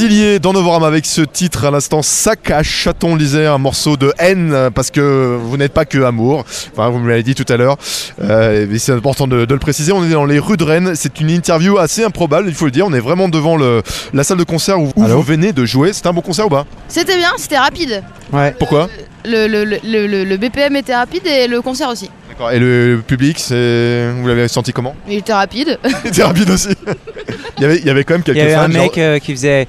Brasilier 0.00 0.38
dans 0.40 0.52
Novorama 0.52 0.86
avec 0.86 1.06
ce 1.06 1.22
titre 1.22 1.64
à 1.64 1.70
l'instant 1.70 2.02
sac 2.02 2.50
à 2.50 2.62
chaton 2.62 3.16
lisait 3.16 3.46
un 3.46 3.56
morceau 3.56 3.96
de 3.96 4.12
haine 4.18 4.52
euh, 4.52 4.68
parce 4.68 4.90
que 4.90 5.38
vous 5.42 5.56
n'êtes 5.56 5.72
pas 5.72 5.86
que 5.86 5.96
amour. 6.04 6.44
Enfin, 6.72 6.90
vous 6.90 6.98
me 6.98 7.08
l'avez 7.08 7.22
dit 7.22 7.34
tout 7.34 7.50
à 7.50 7.56
l'heure. 7.56 7.78
Euh, 8.22 8.66
c'est 8.78 8.92
important 8.92 9.26
de, 9.26 9.46
de 9.46 9.54
le 9.54 9.58
préciser. 9.58 9.92
On 9.92 10.04
est 10.04 10.10
dans 10.10 10.26
les 10.26 10.38
rues 10.38 10.58
de 10.58 10.64
Rennes. 10.64 10.92
C'est 10.96 11.18
une 11.22 11.30
interview 11.30 11.78
assez 11.78 12.04
improbable, 12.04 12.46
il 12.48 12.54
faut 12.54 12.66
le 12.66 12.72
dire. 12.72 12.84
On 12.86 12.92
est 12.92 13.00
vraiment 13.00 13.30
devant 13.30 13.56
le, 13.56 13.80
la 14.12 14.22
salle 14.22 14.36
de 14.36 14.44
concert 14.44 14.78
où, 14.78 14.92
où 14.96 15.02
vous 15.02 15.22
venez 15.22 15.54
de 15.54 15.64
jouer. 15.64 15.94
C'était 15.94 16.08
un 16.08 16.12
bon 16.12 16.20
concert 16.20 16.44
ou 16.44 16.50
pas? 16.50 16.66
C'était 16.88 17.16
bien, 17.16 17.30
c'était 17.38 17.56
rapide. 17.56 18.02
Ouais. 18.34 18.54
Pourquoi? 18.58 18.90
Le, 19.24 19.46
le- 19.48 19.64
le- 19.64 20.06
le- 20.06 20.24
le 20.24 20.36
BPM 20.36 20.76
était 20.76 20.94
rapide 20.94 21.26
et 21.26 21.48
le 21.48 21.62
concert 21.62 21.88
aussi. 21.88 22.10
D'accord. 22.28 22.50
Et 22.50 22.58
le 22.58 23.00
public, 23.06 23.38
c'est 23.38 24.10
vous 24.10 24.28
l'avez 24.28 24.46
senti 24.48 24.74
comment? 24.74 24.94
Il 25.08 25.14
était 25.16 25.32
rapide. 25.32 25.78
C'était 26.04 26.22
rapide 26.22 26.50
aussi. 26.50 26.68
il, 27.56 27.62
y 27.62 27.64
avait, 27.64 27.78
il 27.78 27.86
y 27.86 27.88
avait 27.88 28.04
quand 28.04 28.12
même 28.12 28.20
Il 28.26 28.34
quelques 28.34 28.36
y 28.36 28.40
avait 28.42 28.52
fans. 28.56 28.64
un 28.64 28.70
genre- 28.70 28.82
mec 28.82 28.98
euh, 28.98 29.18
qui 29.20 29.32
faisait. 29.32 29.66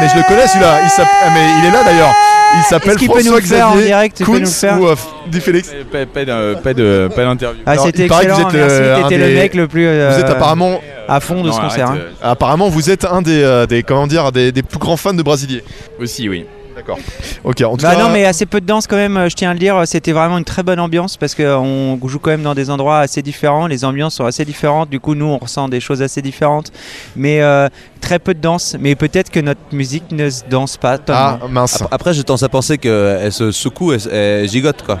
Mais 0.00 0.08
je 0.08 0.16
le 0.16 0.22
connais 0.28 0.46
celui-là. 0.48 0.80
Il 0.82 0.90
s'appelle- 0.90 1.12
ah, 1.24 1.30
mais 1.32 1.40
il 1.60 1.68
est 1.68 1.72
là 1.72 1.84
d'ailleurs. 1.84 2.14
Il 2.56 2.62
s'appelle 2.64 2.98
François 2.98 3.40
Xavier 3.40 4.10
Kuntz 4.24 4.64
ou 4.78 4.86
euh, 4.86 4.94
dit 5.28 5.40
Félix. 5.40 5.70
Pas, 5.90 6.06
pas 6.06 6.24
de- 6.24 6.54
pas 6.62 6.74
de- 6.74 7.08
pas 7.14 7.24
d'interview. 7.24 7.62
Ah, 7.66 7.76
c'était 7.78 8.04
excellent. 8.04 8.34
vous 8.36 8.42
êtes, 8.42 8.52
merci, 8.52 9.14
euh, 9.14 9.18
le 9.18 9.34
mec 9.34 9.54
le 9.54 9.66
plus. 9.68 9.86
euh, 9.86 10.10
Vous 10.14 10.20
êtes 10.20 10.30
apparemment 10.30 10.80
à 11.08 11.20
fond 11.20 11.42
de 11.42 11.48
Non, 11.48 11.52
ce 11.54 11.60
concert. 11.60 11.88
arrête, 11.90 12.02
hein. 12.02 12.14
euh, 12.24 12.30
apparemment 12.32 12.68
vous 12.68 12.90
êtes 12.90 13.04
un 13.04 13.22
des, 13.22 13.42
euh, 13.42 13.66
des 13.66 13.82
comment 13.82 14.06
dire 14.06 14.30
des, 14.32 14.52
des 14.52 14.62
plus 14.62 14.78
grands 14.78 14.96
fans 14.96 15.14
de 15.14 15.22
Brasilier. 15.22 15.62
Aussi, 16.00 16.28
oui. 16.28 16.46
D'accord. 16.74 16.98
Ok. 17.44 17.60
En 17.62 17.76
tout 17.76 17.82
Bah 17.84 17.94
cas, 17.94 18.02
non, 18.02 18.10
mais 18.10 18.24
assez 18.24 18.46
peu 18.46 18.60
de 18.60 18.66
danse 18.66 18.86
quand 18.86 18.96
même, 18.96 19.16
euh, 19.16 19.28
je 19.28 19.36
tiens 19.36 19.50
à 19.50 19.52
le 19.52 19.58
dire. 19.58 19.82
C'était 19.86 20.12
vraiment 20.12 20.38
une 20.38 20.44
très 20.44 20.62
bonne 20.62 20.80
ambiance 20.80 21.16
parce 21.16 21.34
qu'on 21.34 21.98
joue 22.06 22.18
quand 22.18 22.30
même 22.30 22.42
dans 22.42 22.54
des 22.54 22.68
endroits 22.70 22.98
assez 22.98 23.22
différents. 23.22 23.66
Les 23.66 23.84
ambiances 23.84 24.14
sont 24.16 24.24
assez 24.24 24.44
différentes. 24.44 24.90
Du 24.90 24.98
coup, 25.00 25.14
nous, 25.14 25.26
on 25.26 25.38
ressent 25.38 25.68
des 25.68 25.80
choses 25.80 26.02
assez 26.02 26.20
différentes. 26.22 26.72
Mais 27.16 27.40
euh, 27.42 27.68
très 28.00 28.18
peu 28.18 28.34
de 28.34 28.40
danse. 28.40 28.76
Mais 28.80 28.94
peut-être 28.96 29.30
que 29.30 29.40
notre 29.40 29.60
musique 29.72 30.10
ne 30.10 30.28
se 30.30 30.42
danse 30.50 30.76
pas. 30.76 30.98
Ah 31.08 31.38
mince. 31.48 31.82
Ap- 31.82 31.88
Après, 31.92 32.12
j'ai 32.12 32.24
tendance 32.24 32.42
à 32.42 32.48
penser 32.48 32.78
qu'elle 32.78 33.32
se 33.32 33.52
secoue, 33.52 33.92
elle, 33.92 34.00
elle 34.12 34.48
gigote 34.48 34.82
quoi. 34.82 34.98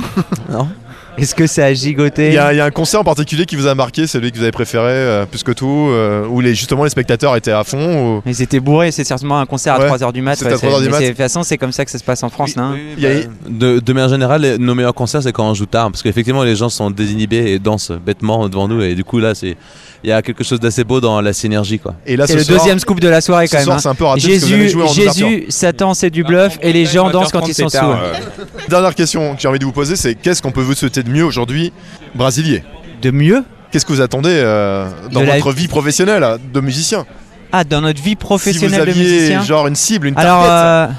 non? 0.50 0.68
Est-ce 1.16 1.34
que 1.34 1.46
ça 1.46 1.66
a 1.66 1.72
gigoté 1.74 2.28
Il 2.28 2.34
y, 2.34 2.38
a, 2.38 2.52
il 2.52 2.56
y 2.56 2.60
a 2.60 2.64
un 2.64 2.70
concert 2.72 3.00
en 3.00 3.04
particulier 3.04 3.46
qui 3.46 3.54
vous 3.54 3.68
a 3.68 3.74
marqué, 3.76 4.06
celui 4.08 4.32
que 4.32 4.36
vous 4.36 4.42
avez 4.42 4.50
préféré 4.52 4.88
euh, 4.90 5.26
plus 5.26 5.44
que 5.44 5.52
tout, 5.52 5.88
euh, 5.90 6.26
où 6.26 6.40
les, 6.40 6.54
justement 6.56 6.82
les 6.82 6.90
spectateurs 6.90 7.36
étaient 7.36 7.52
à 7.52 7.62
fond. 7.62 8.16
ou- 8.18 8.22
Ils 8.26 8.42
étaient 8.42 8.58
bourrés, 8.58 8.90
c'est 8.90 9.04
certainement 9.04 9.38
un 9.38 9.46
concert 9.46 9.78
Ouais, 9.78 9.84
à 9.84 9.88
3h 9.96 10.12
du 10.12 10.22
mat. 10.22 10.34
c'était 10.34 10.52
à 10.54 10.56
c'est- 10.58 10.66
3h 10.66 10.82
du 10.82 10.88
mat. 10.88 11.00
De 11.00 11.06
toute 11.08 11.16
façon, 11.16 11.44
c'est 11.44 11.56
comme 11.56 11.70
ça 11.72 11.84
que 11.84 11.90
ça 11.92 11.98
se 11.98 12.04
passe 12.04 12.22
en 12.24 12.30
France, 12.30 12.56
non 12.56 12.72
a- 12.74 13.48
De, 13.48 13.78
de 13.78 13.92
manière 13.92 14.08
générale, 14.08 14.42
les- 14.42 14.58
nos 14.58 14.74
meilleurs 14.74 14.94
concerts, 14.94 15.22
c'est 15.22 15.32
quand 15.32 15.48
on 15.48 15.54
joue 15.54 15.66
tard. 15.66 15.90
Parce 15.92 16.02
qu'effectivement, 16.02 16.42
les 16.42 16.56
gens 16.56 16.68
sont 16.68 16.90
désinhibés 16.90 17.52
et 17.52 17.58
dansent 17.60 17.92
bêtement 18.04 18.48
devant 18.48 18.66
nous. 18.66 18.82
Et 18.82 18.94
du 18.96 19.04
coup, 19.04 19.20
là, 19.20 19.34
c'est 19.36 19.56
il 20.04 20.10
y 20.10 20.12
a 20.12 20.20
quelque 20.22 20.44
chose 20.44 20.60
d'assez 20.60 20.84
beau 20.84 21.00
dans 21.00 21.20
la 21.20 21.32
synergie. 21.32 21.78
Quoi. 21.78 21.94
Et 22.06 22.16
là, 22.16 22.26
C'est 22.26 22.34
ce 22.34 22.38
le 22.38 22.44
soir- 22.44 22.58
deuxième 22.58 22.78
scoop 22.78 23.00
de 23.00 23.08
la 23.08 23.20
soirée 23.20 23.46
ce 23.46 23.52
quand 23.52 23.58
même. 23.58 23.64
soir, 23.64 23.76
hein. 23.78 23.80
c'est 23.80 23.88
un 23.88 23.94
peu 23.94 24.04
raté 24.04 24.20
parce 24.28 24.44
que 24.44 24.46
vous 24.46 24.52
avez 24.54 24.88
Jésus. 24.88 25.02
Jésus, 25.02 25.46
Satan, 25.48 25.94
c'est 25.94 26.10
du 26.10 26.22
bluff 26.24 26.58
et 26.60 26.72
les 26.72 26.84
gens 26.86 27.10
dansent 27.10 27.32
quand 27.32 27.48
ils 27.48 27.54
sont 27.54 27.68
sous. 27.68 27.78
Dernière 28.68 28.94
question 28.94 29.34
que 29.34 29.40
j'ai 29.40 29.48
envie 29.48 29.58
de 29.58 29.64
vous 29.64 29.72
poser, 29.72 29.96
c'est 29.96 30.14
qu'est-ce 30.14 30.42
qu'on 30.42 30.52
peut 30.52 30.60
vous 30.62 30.74
souhaiter 30.74 31.02
de 31.02 31.08
mieux 31.10 31.24
aujourd'hui, 31.24 31.72
Brasilier? 32.14 32.62
De 33.02 33.10
mieux? 33.10 33.42
Qu'est-ce 33.72 33.84
que 33.86 33.92
vous 33.92 34.00
attendez 34.02 34.30
euh, 34.30 34.86
dans 35.10 35.20
De 35.20 35.26
la- 35.26 35.34
votre 35.36 35.50
vie 35.52 35.66
professionnelle 35.68 36.22
euh, 36.22 36.38
de 36.52 36.60
musicien? 36.60 37.06
Ah, 37.50 37.64
dans 37.64 37.80
notre 37.80 38.00
vie 38.02 38.10
Si 38.10 38.16
professionnelle 38.16 38.80
vous 38.80 38.86
de 38.86 38.90
aviez 38.90 39.04
musicien 39.04 39.42
genre 39.42 39.66
une 39.66 39.74
cible, 39.74 40.06
une 40.08 40.16
Alors, 40.18 40.42
target. 40.44 40.92
euh, 40.92 40.94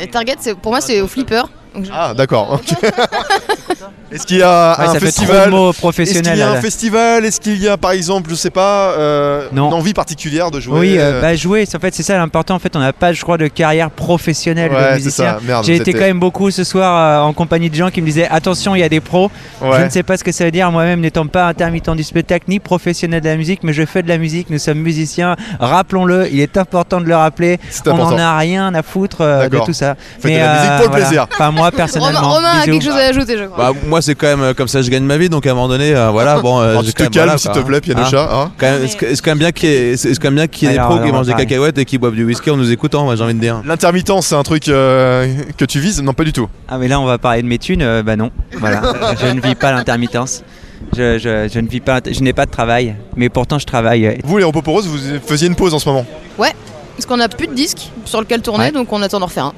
Euh, 0.00 0.06
Target, 0.10 0.36
c'est- 0.40 0.54
pour 0.54 0.72
moi, 0.72 0.80
c'est 0.80 1.00
au 1.00 1.06
flipper. 1.08 1.42
Donc 1.74 1.84
je- 1.84 1.90
Ah 1.92 2.14
d'accord. 2.14 2.52
ok. 2.60 2.90
Est-ce 4.10 4.26
qu'il 4.26 4.38
y 4.38 4.42
a 4.42 4.76
Ouais, 4.78 4.84
un 4.86 4.92
ça 4.92 4.92
fait 4.94 4.98
trop 4.98 5.06
festival 5.06 5.46
de 5.46 5.50
mots 5.50 5.70
Est-ce 5.70 6.12
qu'il 6.22 6.36
y 6.36 6.42
a 6.42 6.50
un 6.50 6.60
festival 6.60 7.24
Est-ce 7.24 7.40
qu'il 7.40 7.62
y 7.62 7.68
a 7.68 7.76
par 7.76 7.90
exemple, 7.92 8.30
je 8.30 8.34
sais 8.34 8.50
pas, 8.50 8.92
euh, 8.92 9.48
une 9.52 9.58
envie 9.60 9.92
particulière 9.94 10.50
de 10.50 10.60
jouer 10.60 10.78
Oui, 10.80 10.98
euh, 10.98 11.14
euh, 11.14 11.20
bah, 11.20 11.34
jouer, 11.36 11.66
c'est- 11.66 11.76
en 11.76 11.80
fait, 11.80 11.94
c'est 11.94 12.02
ça 12.02 12.16
l'important. 12.16 12.54
En 12.54 12.58
fait, 12.58 12.74
on 12.76 12.78
n'a 12.80 12.92
pas, 12.92 13.12
je 13.12 13.22
crois, 13.22 13.36
de 13.38 13.48
carrière 13.48 13.90
professionnelle 13.90 14.72
Ouais, 14.72 14.90
de 14.90 14.94
musicien. 14.96 15.38
J'ai 15.62 15.76
été 15.76 15.92
quand 15.92 16.00
même 16.00 16.20
beaucoup 16.20 16.50
ce 16.50 16.64
soir 16.64 17.24
euh, 17.24 17.28
en 17.28 17.32
compagnie 17.32 17.70
de 17.70 17.74
gens 17.74 17.90
qui 17.90 18.00
me 18.00 18.06
disaient 18.06 18.28
attention, 18.28 18.74
il 18.74 18.80
y 18.80 18.82
a 18.84 18.88
des 18.88 19.00
pros. 19.00 19.30
Ouais. 19.60 19.78
Je 19.80 19.84
ne 19.84 19.90
sais 19.90 20.02
pas 20.02 20.16
ce 20.16 20.24
que 20.24 20.32
ça 20.32 20.44
veut 20.44 20.50
dire. 20.50 20.70
Moi-même, 20.72 21.00
n'étant 21.00 21.26
pas 21.26 21.46
intermittent 21.46 21.90
du 21.90 22.02
spectacle 22.02 22.46
ni 22.48 22.58
professionnel 22.60 23.20
de 23.20 23.28
la 23.28 23.36
musique, 23.36 23.60
mais 23.62 23.72
je 23.72 23.84
fais 23.84 24.02
de 24.02 24.08
la 24.08 24.18
musique. 24.18 24.48
Nous 24.50 24.58
sommes 24.58 24.78
musiciens. 24.78 25.36
Rappelons-le, 25.60 26.28
il 26.32 26.40
est 26.40 26.56
important 26.56 27.00
de 27.00 27.06
le 27.06 27.16
rappeler. 27.16 27.58
On 27.86 27.96
n'en 27.96 28.18
a 28.18 28.36
rien 28.38 28.74
à 28.74 28.82
foutre 28.82 29.18
euh, 29.20 29.48
de 29.48 29.58
tout 29.58 29.72
ça. 29.72 29.96
Faites 30.20 30.32
de 30.32 30.38
la 30.38 30.54
musique 30.54 30.76
pour 30.84 30.94
le 30.94 31.00
plaisir. 31.02 31.26
Enfin, 31.32 31.50
moi 31.50 31.70
personnellement. 31.70 32.20
Romain, 32.20 32.34
Romain 32.48 32.60
a 32.62 32.64
quelque 32.64 32.84
chose 32.84 32.94
à 32.94 33.06
ajouter, 33.08 33.36
je 33.38 33.44
crois. 33.44 33.72
Bah, 33.72 33.78
moi, 33.86 33.97
c'est 34.00 34.14
quand 34.14 34.26
même 34.26 34.40
euh, 34.42 34.54
comme 34.54 34.68
ça, 34.68 34.82
je 34.82 34.90
gagne 34.90 35.04
ma 35.04 35.16
vie. 35.16 35.28
Donc, 35.28 35.46
à 35.46 35.50
un 35.50 35.54
moment 35.54 35.68
donné, 35.68 35.94
euh, 35.94 36.10
voilà. 36.10 36.40
Bon, 36.40 36.60
euh, 36.60 36.78
tu 36.84 36.92
te 36.92 37.02
calmes, 37.04 37.10
voilà, 37.14 37.38
s'il 37.38 37.50
te 37.52 37.58
plaît, 37.60 37.80
Pianocha, 37.80 38.28
hein. 38.32 38.50
Quand 38.58 38.66
même- 38.66 38.86
C'est 38.88 39.14
c'est 39.16 39.22
quand 39.22 39.30
même 39.30 39.38
bien 39.38 39.52
qu'il 39.52 39.68
y 39.68 39.72
ait, 39.72 39.96
c'est 39.96 40.14
quand 40.16 40.24
même 40.28 40.34
bien 40.36 40.46
qu'il 40.46 40.68
y 40.68 40.70
ait 40.70 40.74
des 40.74 40.80
pros 40.80 40.98
qui 40.98 41.12
mangent 41.12 41.26
des 41.26 41.34
cacahuètes 41.34 41.78
et 41.78 41.84
qui 41.84 41.98
boivent 41.98 42.14
du 42.14 42.24
whisky 42.24 42.50
en 42.50 42.56
nous 42.56 42.70
écoutant. 42.70 43.04
Moi, 43.04 43.16
j'ai 43.16 43.24
envie 43.24 43.34
de 43.34 43.40
dire. 43.40 43.62
L'intermittence, 43.64 44.26
c'est 44.26 44.34
un 44.34 44.42
truc 44.42 44.68
euh, 44.68 45.26
que 45.56 45.64
tu 45.64 45.80
vises? 45.80 46.02
Non, 46.02 46.12
pas 46.12 46.24
du 46.24 46.32
tout. 46.32 46.48
Ah, 46.68 46.78
mais 46.78 46.88
là, 46.88 47.00
on 47.00 47.04
va 47.04 47.18
parler 47.18 47.42
de 47.42 47.46
mes 47.48 47.58
thunes. 47.58 47.82
euh, 47.82 48.02
bah 48.02 48.16
non. 48.16 48.30
Voilà. 48.58 48.82
je 49.20 49.26
ne 49.26 49.40
vis 49.40 49.54
pas 49.54 49.72
l'intermittence. 49.72 50.42
Je, 50.96 51.18
je- 51.18 51.48
je 51.52 51.58
ne 51.60 51.68
vis 51.68 51.80
pas. 51.80 52.00
Je 52.10 52.20
n'ai 52.20 52.32
pas 52.32 52.46
de 52.46 52.50
travail. 52.50 52.94
Mais 53.16 53.28
pourtant, 53.28 53.58
je 53.58 53.66
travaille. 53.66 54.18
Vous, 54.24 54.38
les 54.38 54.44
repos 54.44 54.62
pour 54.62 54.80
vous 54.80 54.96
faisiez 55.26 55.48
une 55.48 55.54
pause 55.56 55.74
en 55.74 55.78
ce 55.78 55.88
moment? 55.88 56.06
Ouais, 56.38 56.52
parce 56.96 57.04
qu'on 57.06 57.20
a 57.20 57.28
plus 57.28 57.46
de 57.48 57.54
disques 57.54 57.90
sur 58.04 58.20
lequel 58.20 58.42
tourner, 58.42 58.66
Ouais. 58.66 58.72
donc 58.72 58.92
on 58.92 59.02
attend 59.02 59.18
d'en 59.20 59.26
refaire 59.26 59.46
un. 59.46 59.52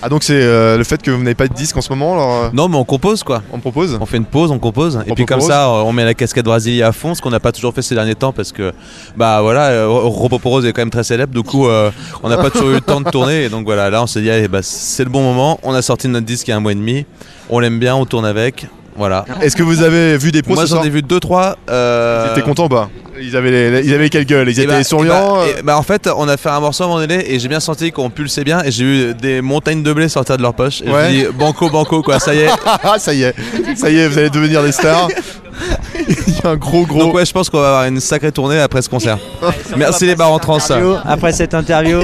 Ah, 0.00 0.08
donc 0.08 0.22
c'est 0.22 0.40
euh, 0.40 0.78
le 0.78 0.84
fait 0.84 1.02
que 1.02 1.10
vous 1.10 1.18
n'avez 1.18 1.34
pas 1.34 1.48
de 1.48 1.54
disque 1.54 1.76
en 1.76 1.80
ce 1.80 1.90
moment 1.90 2.12
alors, 2.12 2.44
euh, 2.44 2.50
Non, 2.52 2.68
mais 2.68 2.76
on 2.76 2.84
compose 2.84 3.24
quoi. 3.24 3.42
On 3.52 3.58
propose 3.58 3.98
On 4.00 4.06
fait 4.06 4.16
une 4.16 4.24
pause, 4.24 4.52
on 4.52 4.58
compose. 4.58 5.00
Et 5.06 5.12
puis 5.12 5.26
comme 5.26 5.40
ça, 5.40 5.68
on 5.70 5.92
met 5.92 6.04
la 6.04 6.14
casquette 6.14 6.44
brésilienne 6.44 6.86
à 6.86 6.92
fond, 6.92 7.14
ce 7.14 7.22
qu'on 7.22 7.30
n'a 7.30 7.40
pas 7.40 7.50
toujours 7.52 7.74
fait 7.74 7.82
ces 7.82 7.94
derniers 7.94 8.14
temps 8.14 8.32
parce 8.32 8.52
que, 8.52 8.72
bah 9.16 9.42
voilà, 9.42 9.68
euh, 9.70 9.88
Ropoporos 9.88 10.64
est 10.64 10.72
quand 10.72 10.82
même 10.82 10.90
très 10.90 11.04
célèbre. 11.04 11.34
Du 11.34 11.42
coup, 11.42 11.66
euh, 11.66 11.90
on 12.22 12.28
n'a 12.28 12.36
pas 12.36 12.50
toujours 12.50 12.70
eu 12.70 12.74
le 12.74 12.80
temps 12.80 13.00
de 13.00 13.10
tourner. 13.10 13.44
Et 13.44 13.48
donc 13.48 13.64
voilà, 13.64 13.90
là, 13.90 14.02
on 14.02 14.06
s'est 14.06 14.20
dit, 14.20 14.30
allez, 14.30 14.46
bah, 14.48 14.60
c'est 14.62 15.04
le 15.04 15.10
bon 15.10 15.22
moment. 15.22 15.58
On 15.64 15.74
a 15.74 15.82
sorti 15.82 16.06
notre 16.06 16.26
disque 16.26 16.46
il 16.46 16.52
y 16.52 16.54
a 16.54 16.56
un 16.56 16.60
mois 16.60 16.72
et 16.72 16.76
demi. 16.76 17.04
On 17.50 17.58
l'aime 17.58 17.78
bien, 17.78 17.96
on 17.96 18.06
tourne 18.06 18.26
avec. 18.26 18.66
Voilà. 18.98 19.24
Est-ce 19.40 19.54
que 19.56 19.62
vous 19.62 19.82
avez 19.82 20.18
vu 20.18 20.32
des 20.32 20.42
pros 20.42 20.54
Moi, 20.54 20.66
j'en 20.66 20.82
ai 20.82 20.90
vu 20.90 21.00
deux, 21.02 21.20
trois. 21.20 21.56
euh, 21.70 22.26
Ils 22.28 22.32
étaient 22.32 22.42
contents 22.46 22.66
ou 22.66 22.68
pas 22.68 22.90
ils 23.20 23.34
avaient, 23.34 23.50
les- 23.50 23.84
ils 23.84 23.92
avaient 23.94 24.10
quelle 24.10 24.26
gueule 24.26 24.48
Ils 24.48 24.60
Et 24.60 24.62
étaient 24.62 24.72
bah, 24.74 24.84
souriants 24.84 25.42
et 25.42 25.54
bah, 25.54 25.58
et 25.58 25.62
bah, 25.62 25.76
en 25.78 25.82
fait, 25.82 26.08
on 26.16 26.28
a 26.28 26.36
fait 26.36 26.50
un 26.50 26.60
morceau 26.60 26.84
à 26.84 26.86
un 26.86 26.88
moment 26.90 27.00
donné 27.00 27.32
et 27.34 27.40
j'ai 27.40 27.48
bien 27.48 27.58
senti 27.58 27.90
qu'on 27.90 28.10
pulsait 28.10 28.44
bien 28.44 28.62
et 28.62 28.70
j'ai 28.70 28.84
eu 28.84 29.14
des 29.14 29.40
montagnes 29.40 29.82
de 29.82 29.92
blé 29.92 30.08
sortir 30.08 30.36
de 30.36 30.42
leur 30.42 30.54
poche. 30.54 30.82
Et 30.82 30.88
Ouais. 30.90 31.10
je 31.10 31.16
me 31.26 31.32
dis 31.32 31.36
banco, 31.36 31.68
banco, 31.68 32.00
quoi, 32.02 32.20
ça 32.20 32.32
y 32.32 32.38
est. 32.38 32.48
ça 32.98 33.12
y 33.14 33.24
est, 33.24 33.34
ça 33.74 33.90
y 33.90 33.98
est, 33.98 34.06
vous 34.06 34.18
allez 34.18 34.30
devenir 34.30 34.62
des 34.62 34.70
stars. 34.70 35.08
Il 36.08 36.34
y 36.34 36.46
a 36.46 36.50
un 36.50 36.56
gros, 36.56 36.86
gros. 36.86 37.00
Donc, 37.00 37.14
ouais, 37.14 37.26
je 37.26 37.32
pense 37.32 37.50
qu'on 37.50 37.58
va 37.60 37.66
avoir 37.68 37.84
une 37.86 37.98
sacrée 37.98 38.30
tournée 38.30 38.60
après 38.60 38.82
ce 38.82 38.88
concert. 38.88 39.18
Merci 39.76 40.06
les 40.06 40.14
bars 40.14 40.30
en 40.30 40.38
trans. 40.38 40.58
Après 41.04 41.32
cette 41.32 41.54
interview. 41.54 41.98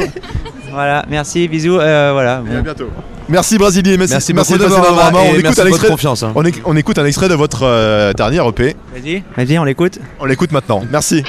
voilà, 0.72 1.04
merci, 1.08 1.46
bisous. 1.46 1.78
euh, 1.78 2.10
voilà. 2.12 2.42
Et 2.52 2.56
à 2.56 2.60
bientôt. 2.60 2.88
Merci 3.28 3.56
Brasilier, 3.58 3.96
merci, 3.96 4.12
Merci 4.12 4.34
merci 4.34 4.52
de 4.52 4.58
passer 4.58 4.70
dans 4.70 5.18
On 5.18 5.38
écoute 5.38 5.58
un 5.58 5.66
extrait. 5.66 5.88
confiance, 5.88 6.22
hein. 6.22 6.34
On 6.64 6.76
écoute 6.76 6.98
un 6.98 7.06
extrait 7.06 7.28
de 7.28 7.34
votre 7.34 7.62
euh, 7.62 8.12
dernier 8.12 8.46
EP. 8.46 8.76
Vas-y, 8.94 9.22
vas-y, 9.36 9.58
on 9.58 9.64
l'écoute. 9.64 9.98
On 10.20 10.26
l'écoute 10.26 10.52
maintenant. 10.52 10.82
Merci. 10.90 11.24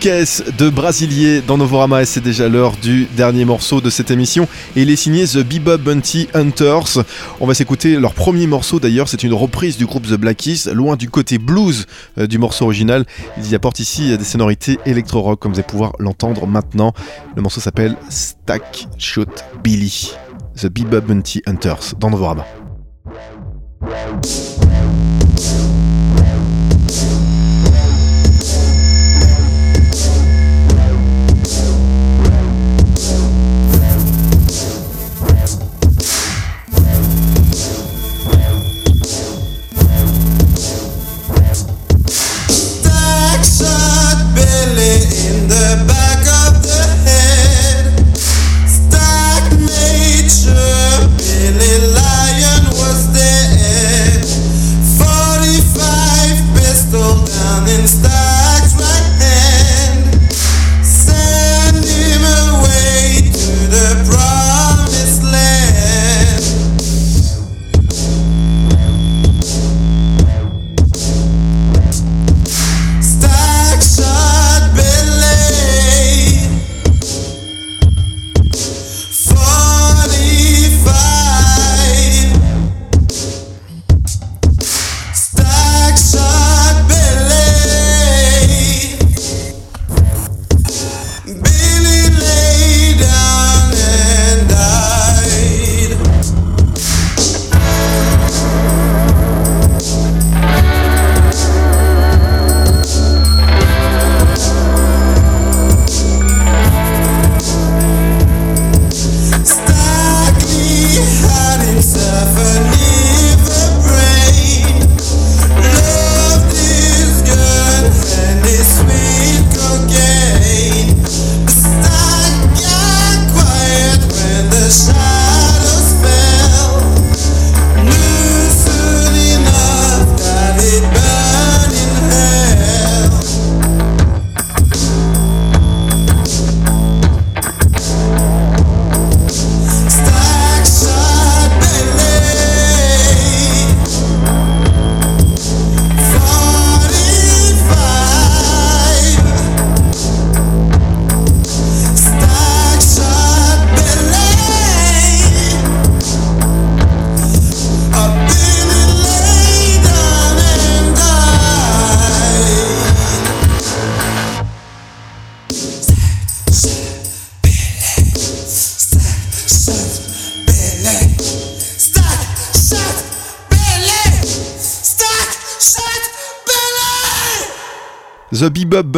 Shookess 0.00 0.42
de 0.56 0.70
Brasilier 0.70 1.42
dans 1.42 1.58
Novorama 1.58 2.00
et 2.00 2.06
c'est 2.06 2.22
déjà 2.22 2.48
l'heure 2.48 2.72
du 2.80 3.06
dernier 3.16 3.44
morceau 3.44 3.82
de 3.82 3.90
cette 3.90 4.10
émission 4.10 4.48
et 4.74 4.82
il 4.82 4.90
est 4.90 4.96
signé 4.96 5.26
The 5.26 5.38
Bebop 5.38 5.76
Bounty 5.78 6.28
Hunters. 6.32 7.04
On 7.38 7.46
va 7.46 7.52
s'écouter 7.52 7.96
leur 7.96 8.14
premier 8.14 8.46
morceau 8.46 8.80
d'ailleurs, 8.80 9.08
c'est 9.08 9.22
une 9.24 9.34
reprise 9.34 9.76
du 9.76 9.84
groupe 9.84 10.06
The 10.06 10.14
Black 10.14 10.38
Keys, 10.38 10.72
loin 10.72 10.96
du 10.96 11.10
côté 11.10 11.36
blues 11.36 11.86
euh, 12.16 12.26
du 12.26 12.38
morceau 12.38 12.64
original. 12.64 13.04
Ils 13.36 13.50
y 13.50 13.54
apportent 13.54 13.80
ici 13.80 14.10
euh, 14.12 14.16
des 14.16 14.24
sonorités 14.24 14.78
électro-rock 14.86 15.38
comme 15.38 15.52
vous 15.52 15.58
allez 15.58 15.66
pouvoir 15.66 15.92
l'entendre 15.98 16.46
maintenant. 16.46 16.94
Le 17.36 17.42
morceau 17.42 17.60
s'appelle 17.60 17.96
Stack 18.08 18.86
Shot 18.96 19.26
Billy. 19.62 20.12
The 20.56 20.66
Bebop 20.68 21.02
Bounty 21.02 21.42
Hunters 21.46 21.94
dans 21.98 22.08
Novorama. 22.08 22.46
Down 57.70 57.80
in 57.80 58.19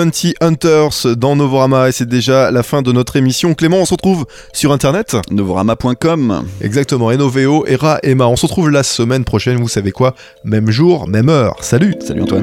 Bounty 0.02 0.34
Hunters 0.40 1.14
dans 1.16 1.36
Novorama 1.36 1.88
et 1.88 1.92
c'est 1.92 2.08
déjà 2.08 2.50
la 2.50 2.64
fin 2.64 2.82
de 2.82 2.90
notre 2.90 3.14
émission. 3.14 3.54
Clément, 3.54 3.76
on 3.76 3.84
se 3.84 3.94
retrouve 3.94 4.26
sur 4.52 4.72
internet 4.72 5.16
Novorama.com. 5.30 6.44
Exactement, 6.60 7.12
et 7.12 7.16
Noveo, 7.16 7.64
Era, 7.68 8.00
Emma. 8.02 8.26
On 8.26 8.34
se 8.34 8.46
retrouve 8.46 8.70
la 8.70 8.82
semaine 8.82 9.24
prochaine, 9.24 9.58
vous 9.58 9.68
savez 9.68 9.92
quoi? 9.92 10.16
Même 10.42 10.72
jour, 10.72 11.06
même 11.06 11.28
heure. 11.28 11.54
Salut 11.60 11.94
Salut 12.04 12.22
Antoine. 12.22 12.42